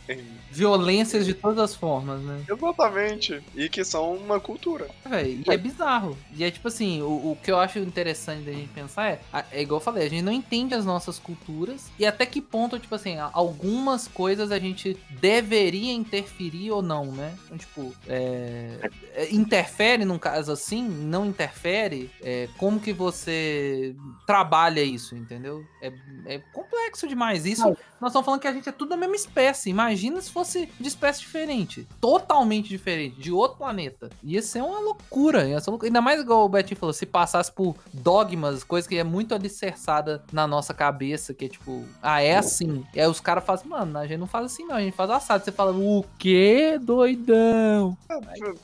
[0.09, 2.45] em Violências de todas as formas, né?
[2.49, 3.43] Exatamente.
[3.55, 4.89] E que são uma cultura.
[5.09, 6.17] Véi, e é bizarro.
[6.35, 9.21] E é tipo assim, o, o que eu acho interessante da gente pensar é,
[9.53, 12.79] é igual eu falei, a gente não entende as nossas culturas e até que ponto,
[12.79, 17.35] tipo assim, algumas coisas a gente deveria interferir ou não, né?
[17.45, 22.11] Então, tipo, é, é, interfere num caso assim, não interfere?
[22.23, 23.95] É, como que você
[24.27, 25.65] trabalha isso, entendeu?
[25.85, 25.93] É,
[26.37, 27.45] é complexo demais.
[27.45, 29.69] Isso, nós estamos falando que a gente é tudo da mesma espécie.
[29.69, 31.87] Imagina se fosse de espécie diferente.
[32.01, 34.09] Totalmente diferente, de outro planeta.
[34.23, 35.47] Ia ser uma loucura.
[35.47, 35.89] Ia ser uma loucura.
[35.89, 40.25] Ainda mais igual o Betinho falou, se passasse por dogmas, coisa que é muito alicerçada
[40.33, 42.87] na nossa cabeça, que é tipo, ah, é assim.
[42.95, 45.11] E aí os caras fazem, mano, a gente não faz assim não, a gente faz
[45.11, 45.45] assado.
[45.45, 47.97] Você fala, o quê, doidão?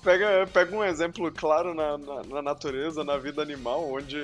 [0.02, 4.18] Pega, pega um exemplo claro na, na, na natureza, na vida animal, onde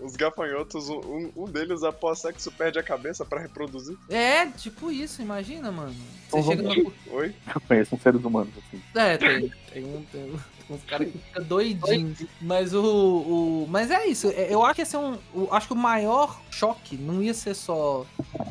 [0.00, 3.96] os gafanhotos, um, um deles após sexo perde a cabeça pra reproduzir.
[4.08, 5.94] É, tipo isso, imagina, mano.
[6.28, 6.42] Você Uhum.
[6.44, 6.92] chega no...
[7.12, 7.34] Oi?
[7.54, 8.82] Eu conheço uns seres humanos, assim.
[8.94, 10.38] É, tem, tem, um, tem um-
[10.68, 12.24] uns caras que ficam doidinhos.
[12.40, 13.66] Mas o, o.
[13.68, 14.28] Mas é isso.
[14.30, 15.16] é- Eu acho que ia ser um.
[15.34, 18.04] o- acho que o maior choque não ia ser só.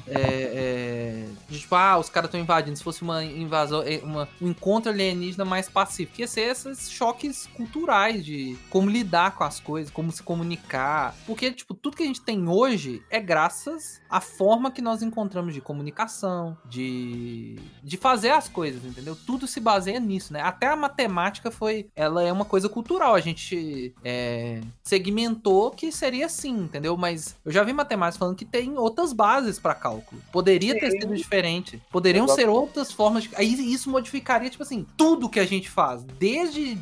[0.07, 2.78] É, é, de, tipo, ah, os caras estão invadindo.
[2.78, 6.22] Se fosse uma invasão, é, uma, um encontro alienígena mais pacífico.
[6.22, 11.16] Ia ser esses choques culturais de como lidar com as coisas, como se comunicar.
[11.26, 15.53] Porque, tipo, tudo que a gente tem hoje é graças à forma que nós encontramos
[15.53, 19.16] de comunicação, de, de fazer as coisas, entendeu?
[19.16, 20.41] Tudo se baseia nisso, né?
[20.41, 21.88] Até a matemática foi.
[21.95, 23.15] Ela é uma coisa cultural.
[23.15, 26.95] A gente é, segmentou que seria assim, entendeu?
[26.97, 30.21] Mas eu já vi matemáticos falando que tem outras bases para cálculo.
[30.31, 31.81] Poderia ter sido diferente.
[31.91, 33.29] Poderiam ser outras formas de.
[33.35, 36.03] Aí isso modificaria, tipo assim, tudo que a gente faz.
[36.03, 36.77] Desde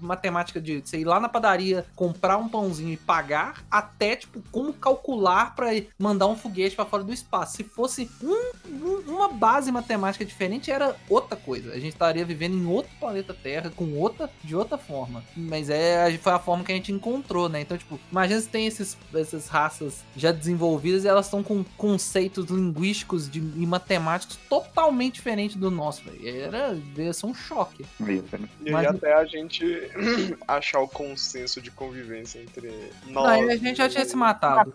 [0.00, 5.54] matemática de ir lá na padaria, comprar um pãozinho e pagar, até, tipo, como calcular
[5.54, 7.56] para mandar um foguete para fora do espaço.
[7.56, 11.72] Se fosse um- um- uma base matemática diferente, era outra coisa.
[11.72, 15.22] A gente estaria vivendo em outro planeta Terra, com outra, de outra forma.
[15.36, 17.60] Mas é, foi a forma que a gente encontrou, né?
[17.60, 22.46] Então, tipo, imagina se tem esses, essas raças já desenvolvidas e elas estão com conceitos
[22.46, 26.28] linguísticos de, e matemáticos totalmente diferentes do nosso, velho.
[26.28, 27.84] Era, ia ser um choque.
[27.98, 28.48] Mesmo, né?
[28.64, 29.64] E Mas- até a gente
[30.46, 32.68] achar o consenso de convivência entre
[33.06, 33.48] Não, nós.
[33.48, 34.72] a gente já tinha se matado.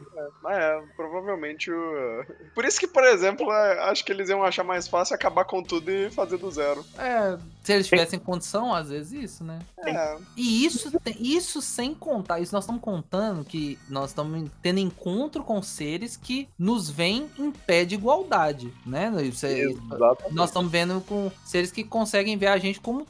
[0.47, 2.25] É, provavelmente o.
[2.53, 5.61] Por isso que, por exemplo, é, acho que eles iam achar mais fácil acabar com
[5.63, 6.85] tudo e fazer do zero.
[6.97, 9.59] É, se eles tivessem condição, às vezes isso, né?
[9.79, 15.43] É, E isso, isso sem contar, isso nós estamos contando que nós estamos tendo encontro
[15.43, 19.11] com seres que nos veem em pé de igualdade, né?
[19.23, 20.33] Isso é- exatamente.
[20.33, 23.07] nós estamos vendo com seres que conseguem ver a gente como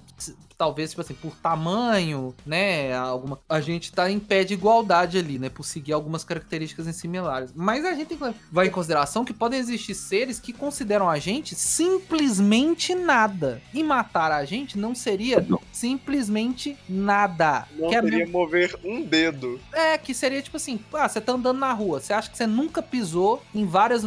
[0.58, 2.96] talvez tipo assim por tamanho, né?
[2.96, 5.50] Alguma a gente tá em pé de igualdade ali, né?
[5.50, 7.52] Por seguir algumas características similares.
[7.56, 11.20] Mas a gente tem que levar em consideração que podem existir seres que consideram a
[11.20, 13.62] gente simplesmente nada.
[13.74, 17.68] E matar a gente não seria simplesmente nada.
[17.78, 19.60] Não que é seria mover um dedo.
[19.72, 22.48] é, que seria tipo assim, ah, você tá andando na rua, você acha que você
[22.48, 24.06] nunca pisou em várias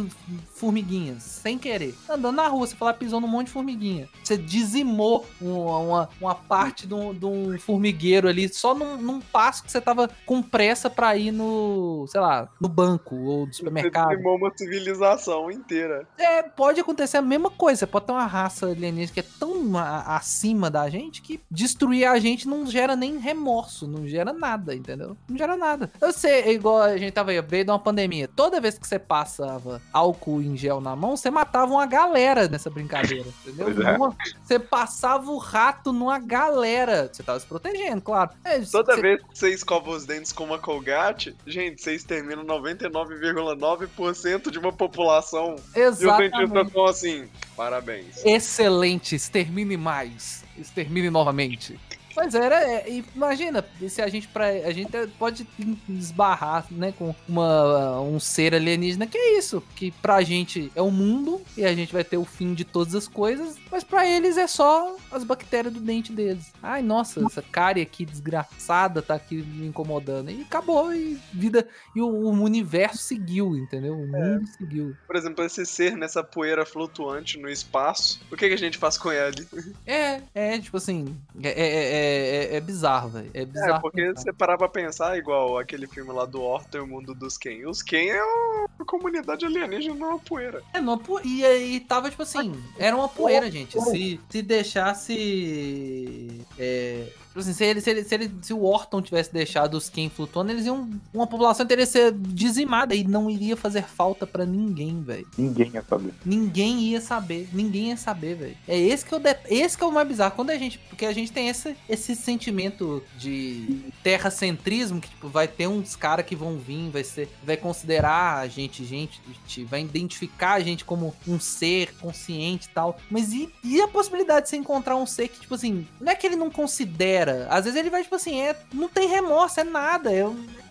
[0.53, 1.95] formiguinhas, sem querer.
[2.05, 4.09] Tá andando na rua, você fala, pisou num monte de formiguinha.
[4.23, 9.19] Você dizimou uma, uma, uma parte de um, de um formigueiro ali, só num, num
[9.19, 13.53] passo que você tava com pressa pra ir no, sei lá, no banco ou no
[13.53, 14.09] Você supermercado.
[14.09, 16.07] dizimou uma civilização inteira.
[16.17, 17.79] É, pode acontecer a mesma coisa.
[17.79, 22.05] Você pode ter uma raça alienígena que é tão a- acima da gente que destruir
[22.05, 25.17] a gente não gera nem remorso, não gera nada, entendeu?
[25.27, 25.89] Não gera nada.
[25.99, 28.27] Eu sei, é igual a gente tava aí, veio de uma pandemia.
[28.35, 32.69] Toda vez que você passava álcool em gel na mão, você matava uma galera nessa
[32.69, 33.65] brincadeira, entendeu?
[33.73, 33.91] Pois é.
[33.97, 37.09] Uma- Você passava o rato numa galera.
[37.11, 38.31] Você tava se protegendo, claro.
[38.43, 42.43] É, Toda você- vez que você escova os dentes com uma Colgate, gente, você extermina
[42.43, 45.55] 99,9% de uma população.
[45.75, 46.67] E os dentistas Exatamente.
[46.67, 48.25] estão assim, parabéns.
[48.25, 50.43] Excelente, extermine mais.
[50.57, 51.79] Extermine novamente.
[52.17, 54.89] Pois é, era, é, e imagina, se a gente, pra, a gente
[55.19, 55.47] pode
[55.87, 60.89] esbarrar, né, com uma, um ser alienígena, que é isso, que pra gente é o
[60.89, 64.35] mundo, e a gente vai ter o fim de todas as coisas, mas pra eles
[64.35, 66.51] é só as bactérias do dente deles.
[66.63, 70.31] Ai, nossa, essa cárie aqui desgraçada tá aqui me incomodando.
[70.31, 73.93] E acabou, e vida, e o, o universo seguiu, entendeu?
[73.93, 74.95] O mundo seguiu.
[75.05, 78.97] Por exemplo, esse ser nessa poeira flutuante no espaço, o que, que a gente faz
[78.97, 79.47] com ele?
[79.85, 83.29] É, é, tipo assim, é, é, é, é, é bizarro, velho.
[83.33, 83.75] É bizarro.
[83.75, 84.21] É, porque pensar.
[84.21, 87.67] você parar pra pensar, igual aquele filme lá do Orton e o Mundo dos Ken.
[87.67, 90.61] Os Ken é uma comunidade alienígena na poeira.
[90.73, 93.79] É, não, po- e aí tava, tipo assim, era uma poeira, gente.
[93.81, 96.41] Se, se deixasse.
[96.57, 97.07] É,
[97.37, 100.09] Tipo assim, se, ele, se, ele, se, ele, se o Orton tivesse deixado os Ken
[100.09, 100.89] flutuando, eles iam.
[101.13, 105.27] Uma população teria ser dizimada e não iria fazer falta pra ninguém, velho.
[105.37, 106.13] Ninguém ia saber.
[106.25, 107.49] Ninguém ia saber.
[107.53, 108.57] Ninguém ia saber, velho.
[108.67, 109.37] É esse que, eu de...
[109.51, 110.33] esse que é o mais bizarro.
[110.35, 110.79] Quando a gente.
[110.79, 116.25] Porque a gente tem esse, esse sentimento de terracentrismo, que tipo, vai ter uns caras
[116.25, 117.29] que vão vir, vai ser.
[117.43, 119.21] Vai considerar a gente, gente,
[119.65, 122.97] vai identificar a gente como um ser consciente e tal.
[123.11, 126.15] Mas e, e a possibilidade de você encontrar um ser que, tipo assim, não é
[126.15, 127.26] que ele não considera.
[127.49, 130.11] Às vezes ele vai, tipo assim, é, não tem remorso, é nada.
[130.11, 130.25] É,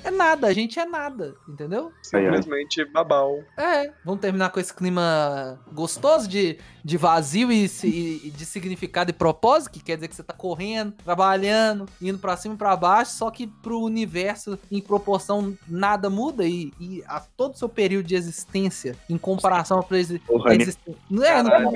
[0.05, 1.93] é nada, a gente é nada, entendeu?
[2.01, 3.43] Simplesmente babau.
[3.57, 9.13] É, vamos terminar com esse clima gostoso de, de vazio e, e, de significado e
[9.13, 13.13] propósito, que quer dizer que você tá correndo, trabalhando, indo para cima e pra baixo,
[13.13, 18.07] só que pro universo, em proporção, nada muda e, e a todo o seu período
[18.07, 20.95] de existência, em comparação à existência.
[21.11, 21.73] Não é, não...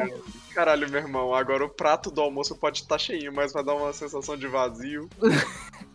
[0.55, 3.75] Caralho, meu irmão, agora o prato do almoço pode estar tá cheinho, mas vai dar
[3.75, 5.09] uma sensação de vazio.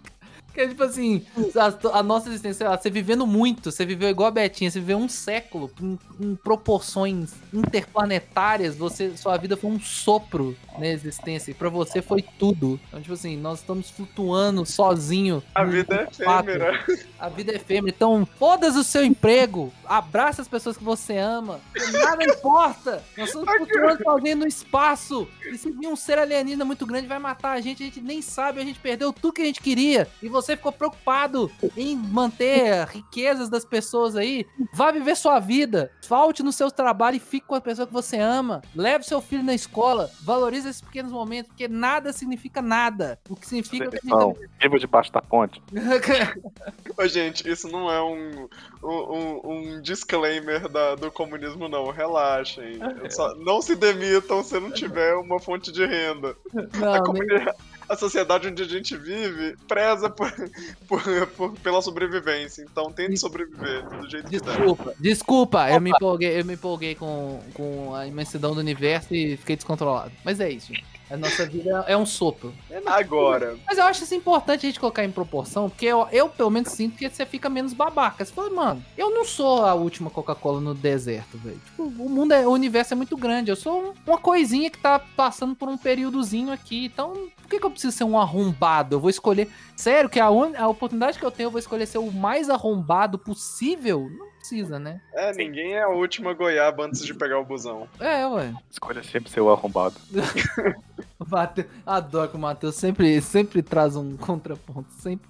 [0.55, 1.21] Que é tipo assim,
[1.53, 5.09] a, a, nossa existência, você vivendo muito, você viveu igual a Betinha, você viveu um
[5.09, 11.69] século em, em, proporções interplanetárias, você, sua vida foi um sopro na existência, e pra
[11.69, 12.79] você foi tudo.
[12.87, 15.43] Então, tipo assim, nós estamos flutuando sozinho.
[15.53, 16.85] A vida é efêmera.
[17.19, 17.93] A vida é efêmera.
[17.95, 21.59] Então, foda-se o seu emprego, abraça as pessoas que você ama,
[21.91, 23.03] nada importa.
[23.17, 25.27] Nós estamos flutuando sozinho no espaço.
[25.51, 28.21] E se vir um ser alienígena muito grande, vai matar a gente, a gente nem
[28.21, 30.07] sabe, a gente perdeu tudo que a gente queria.
[30.23, 35.91] E você você ficou preocupado em manter riquezas das pessoas aí, vá viver sua vida.
[36.03, 38.61] Falte no seu trabalho e fique com a pessoa que você ama.
[38.75, 40.11] Leve seu filho na escola.
[40.21, 43.19] Valorize esses pequenos momentos, porque nada significa nada.
[43.29, 43.89] O que significa.
[44.03, 45.61] Não, que viva debaixo da ponte.
[46.97, 48.47] Ô, gente, isso não é um,
[48.83, 51.91] um, um disclaimer da, do comunismo, não.
[51.91, 52.79] Relaxem.
[53.09, 56.35] Só, não se demitam se não tiver uma fonte de renda.
[56.53, 57.57] Não, a, comunidade,
[57.87, 60.31] a sociedade onde a gente vive preza por,
[60.87, 62.63] por, por, pela sobrevivência.
[62.63, 64.95] Então tente sobreviver do jeito desculpa, que der.
[64.99, 69.55] Desculpa, eu me empolguei, eu me empolguei com, com a imensidão do universo e fiquei
[69.55, 70.11] descontrolado.
[70.23, 70.94] Mas é isso, gente.
[71.09, 72.53] A nossa vida é um sopro.
[72.69, 73.57] É Agora.
[73.65, 76.71] Mas eu acho isso importante a gente colocar em proporção, porque eu, eu pelo menos
[76.71, 78.25] sinto que você fica menos babaca.
[78.25, 81.59] Você fala, mano, eu não sou a última Coca-Cola no deserto, velho.
[81.65, 83.51] Tipo, o mundo é, o universo é muito grande.
[83.51, 86.85] Eu sou um, uma coisinha que tá passando por um períodozinho aqui.
[86.85, 88.95] Então, por que, que eu preciso ser um arrombado?
[88.95, 89.47] Eu vou escolher.
[89.75, 90.53] Sério, que a, un...
[90.57, 94.09] a oportunidade que eu tenho, eu vou escolher ser o mais arrombado possível?
[94.09, 95.01] Não precisa, né?
[95.13, 97.87] É, ninguém é a última goiaba antes de pegar o busão.
[97.99, 98.53] É, ué.
[98.69, 99.95] Escolha sempre ser o arrombado.
[101.27, 104.91] Mateus, adoro que o Matheus sempre, sempre traz um contraponto.
[104.91, 105.27] Sempre.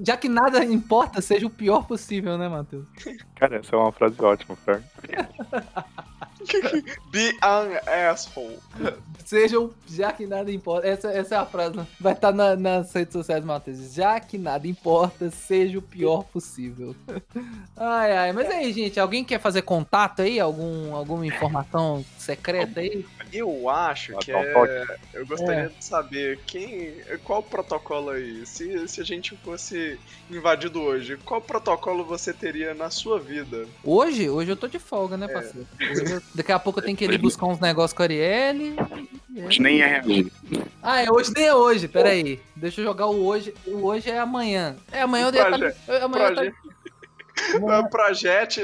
[0.00, 2.86] Já que nada importa, seja o pior possível, né, Matheus?
[3.34, 4.82] Cara, essa é uma frase ótima, Fer.
[7.10, 7.78] Be an
[8.10, 8.58] asshole.
[9.24, 10.86] Sejam, já que nada importa.
[10.86, 11.86] Essa, essa é a frase, né?
[12.00, 13.92] vai estar na, nas redes sociais Matheus.
[13.92, 16.94] Já que nada importa, seja o pior possível.
[17.76, 18.32] Ai, ai.
[18.32, 20.38] Mas aí, gente, alguém quer fazer contato aí?
[20.38, 23.04] Algum, alguma informação secreta aí?
[23.32, 24.86] Eu acho que é.
[25.12, 25.68] Eu gostaria é.
[25.68, 26.94] de saber quem.
[27.24, 28.46] Qual o protocolo aí?
[28.46, 29.98] Se, se a gente fosse
[30.30, 33.66] invadido hoje, qual protocolo você teria na sua vida?
[33.82, 34.28] Hoje?
[34.28, 35.32] Hoje eu tô de folga, né, é.
[35.32, 35.66] parceiro?
[35.80, 38.76] Eu, daqui a pouco eu tenho que ir buscar uns negócios com a Arielle.
[39.44, 40.32] Hoje nem é hoje.
[40.82, 42.40] Ah, é hoje nem é hoje, peraí.
[42.54, 43.54] Deixa eu jogar o hoje.
[43.66, 44.76] O hoje é amanhã.
[44.92, 46.02] É, amanhã eu devo estar.
[46.02, 46.66] Amanhã eu tá...
[47.90, 48.62] Projete,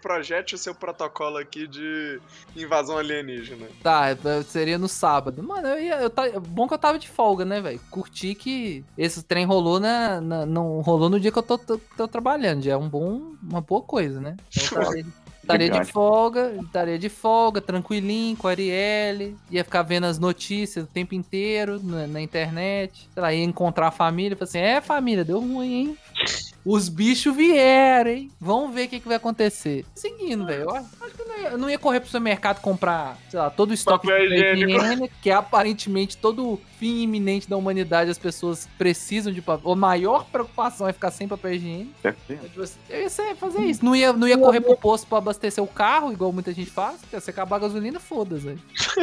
[0.00, 2.20] projete o seu protocolo aqui de
[2.56, 3.66] invasão alienígena.
[3.82, 5.42] Tá, seria no sábado.
[5.42, 5.94] Mano, eu ia.
[5.96, 7.80] Eu tá, bom que eu tava de folga, né, velho?
[7.90, 11.78] Curti que esse trem rolou na, na, Não rolou no dia que eu tô, tô,
[11.96, 12.62] tô trabalhando.
[12.62, 14.36] Já é um bom, uma boa coisa, né?
[15.44, 19.36] Estaria de folga, estaria de folga, tranquilinho, com a Arielle.
[19.50, 23.08] Ia ficar vendo as notícias o tempo inteiro na, na internet.
[23.12, 24.36] Sei lá, ia encontrar a família.
[24.36, 25.98] Falei assim: é, família, deu ruim, hein?
[26.64, 28.30] Os bichos vieram, hein?
[28.40, 29.84] Vamos ver o que, que vai acontecer.
[29.94, 30.62] Seguindo, velho.
[30.62, 33.50] Eu acho que eu não, ia, eu não ia correr pro supermercado comprar, sei lá,
[33.50, 38.18] todo o estoque Papel de higiênico, que é aparentemente todo fim iminente da humanidade, as
[38.18, 39.72] pessoas precisam de papel.
[39.72, 41.92] A maior preocupação é ficar sem papel higiênico.
[42.02, 42.14] É,
[42.88, 43.84] eu ia fazer isso.
[43.84, 47.00] Não ia, não ia correr pro posto pra abastecer o carro, igual muita gente faz.
[47.20, 48.56] Se acabar a gasolina, foda-se,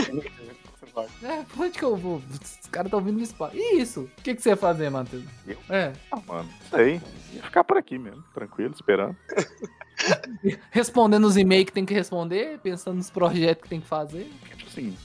[0.93, 1.09] velho.
[1.23, 2.17] É, pra onde que eu vou?
[2.17, 3.55] Os caras estão vindo no espaço.
[3.55, 4.01] E isso?
[4.17, 5.23] O que, que você ia fazer, Matheus?
[5.47, 5.57] Eu?
[5.69, 5.93] É.
[6.11, 7.01] Ah, mano, sei.
[7.33, 9.15] Ia ficar por aqui mesmo, tranquilo, esperando.
[10.71, 14.31] Respondendo os e-mails que tem que responder, pensando nos projetos que tem que fazer.
[14.57, 14.95] Tipo assim,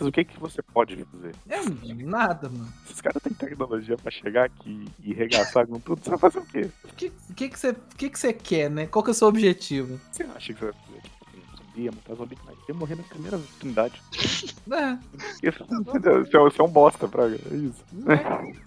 [0.00, 1.34] o que, que você pode fazer?
[1.48, 1.60] É,
[2.04, 2.72] nada, mano.
[2.84, 6.46] Esses caras têm tecnologia pra chegar aqui e regaçar com tudo, você vai fazer o
[6.46, 6.70] quê?
[6.84, 8.86] O que, que, que, você, que, que você quer, né?
[8.86, 10.00] Qual que é o seu objetivo?
[10.10, 11.17] Você acha que você vai fazer?
[11.78, 14.02] Ia matar zumbi, mas ia morrer na primeira oportunidade.
[14.70, 14.98] É.
[15.40, 15.48] Você
[16.36, 17.38] é, você é um bosta, Praga.
[17.50, 17.82] É isso.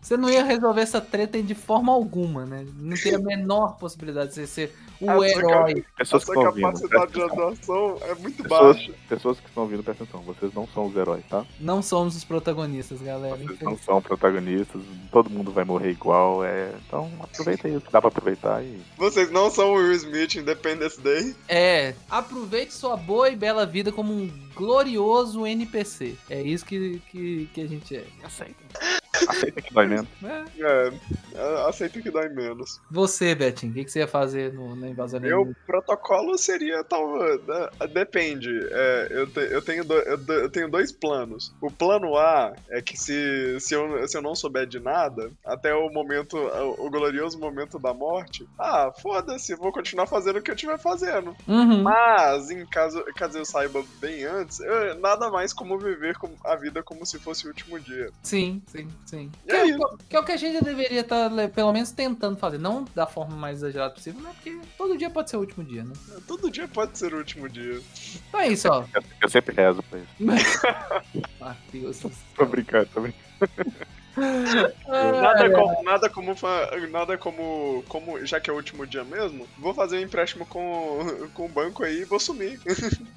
[0.00, 2.64] Você não ia resolver essa treta de forma alguma, né?
[2.78, 5.84] Não tem a menor possibilidade de você ser o que- herói.
[5.98, 8.92] Pessoas Essa que estão capacidade de atuação é muito Pessoas, baixa.
[9.06, 10.22] pessoas que estão ouvindo, presta atenção.
[10.22, 11.44] Vocês não são os heróis, tá?
[11.60, 13.36] Não somos os protagonistas, galera.
[13.36, 14.80] Vocês não são protagonistas.
[15.12, 16.42] Todo mundo vai morrer igual.
[16.42, 16.72] É...
[16.86, 17.84] Então aproveita isso.
[17.92, 18.80] Dá pra aproveitar e.
[18.96, 21.36] Vocês não são o Will Smith Independence Day.
[21.48, 21.94] É,
[22.28, 26.16] aproveite sua boa e bela vida como um glorioso NPC.
[26.28, 28.04] É isso que, que, que a gente é.
[28.22, 28.97] Aceitem.
[29.28, 30.08] Aceitem que dói menos.
[30.22, 30.44] É.
[30.60, 30.92] É,
[31.34, 32.80] é, aceita que dói menos.
[32.90, 35.56] Você, Betinho, o que, que você ia fazer no, na invasão Meu alienígena?
[35.66, 37.18] protocolo seria tal.
[37.18, 38.48] né, Depende.
[38.70, 41.54] É, eu, te- eu, tenho do- eu, eu tenho dois planos.
[41.60, 45.74] O plano A é que se, se, eu, se eu não souber de nada, até
[45.74, 50.50] o momento, o, o glorioso momento da morte, ah, foda-se, vou continuar fazendo o que
[50.50, 51.36] eu estiver fazendo.
[51.46, 51.82] Uhum.
[51.82, 56.56] Mas, em caso, caso eu saiba bem antes, eu- nada mais como viver com- a
[56.56, 58.10] vida como se fosse o último dia.
[58.22, 59.30] Sim, sim, sim.
[59.46, 59.76] E Que é,
[60.10, 62.58] que é o que a gente deveria estar, pelo menos, tentando fazer.
[62.58, 64.30] Não da forma mais exagerada possível, né?
[64.34, 65.92] Porque todo dia pode ser o último dia, né?
[66.26, 67.80] Todo dia pode ser o último dia.
[68.28, 68.84] Então é isso, ó.
[68.94, 70.60] Eu, eu sempre rezo pra isso.
[71.40, 71.96] Matheus.
[71.96, 72.10] céu.
[72.36, 73.28] Tô brincando, tô brincando.
[74.18, 76.36] Nada como, nada como,
[76.90, 81.28] nada como, como, já que é o último dia mesmo, vou fazer um empréstimo com,
[81.34, 82.60] com o banco aí e vou sumir.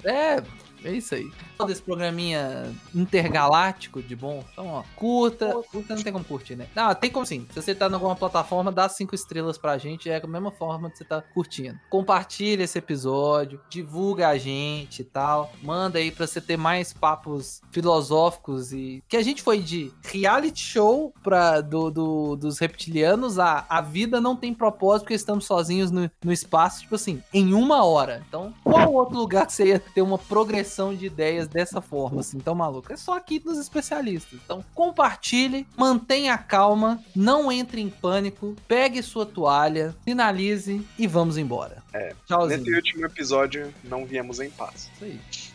[0.04, 0.42] É,
[0.84, 1.30] é isso aí.
[1.58, 4.44] Todo esse programinha intergaláctico de bom.
[4.52, 5.52] Então, ó, curta.
[5.70, 6.66] Curta não tem como curtir, né?
[6.74, 7.46] Não, tem como sim.
[7.52, 10.10] Se você tá em alguma plataforma, dá cinco estrelas pra gente.
[10.10, 11.78] É a mesma forma que você tá curtindo.
[11.90, 15.52] Compartilha esse episódio, divulga a gente e tal.
[15.62, 19.02] Manda aí pra você ter mais papos filosóficos e.
[19.08, 24.20] Que a gente foi de reality show pra, do, do- dos reptilianos a a vida
[24.20, 28.22] não tem propósito porque estamos sozinhos no, no espaço, tipo assim, em uma hora.
[28.28, 32.38] Então, qual outro lugar que você ia ter uma progressão de ideias dessa forma, assim,
[32.38, 32.92] tão maluco?
[32.92, 34.38] É só aqui nos especialistas.
[34.44, 41.36] Então, compartilhe, mantenha a calma, não entre em pânico, pegue sua toalha, finalize e vamos
[41.36, 41.82] embora.
[41.92, 42.14] É.
[42.26, 42.60] Tchauzinho.
[42.60, 44.90] Nesse último episódio, não viemos em paz.
[44.94, 45.20] Isso aí.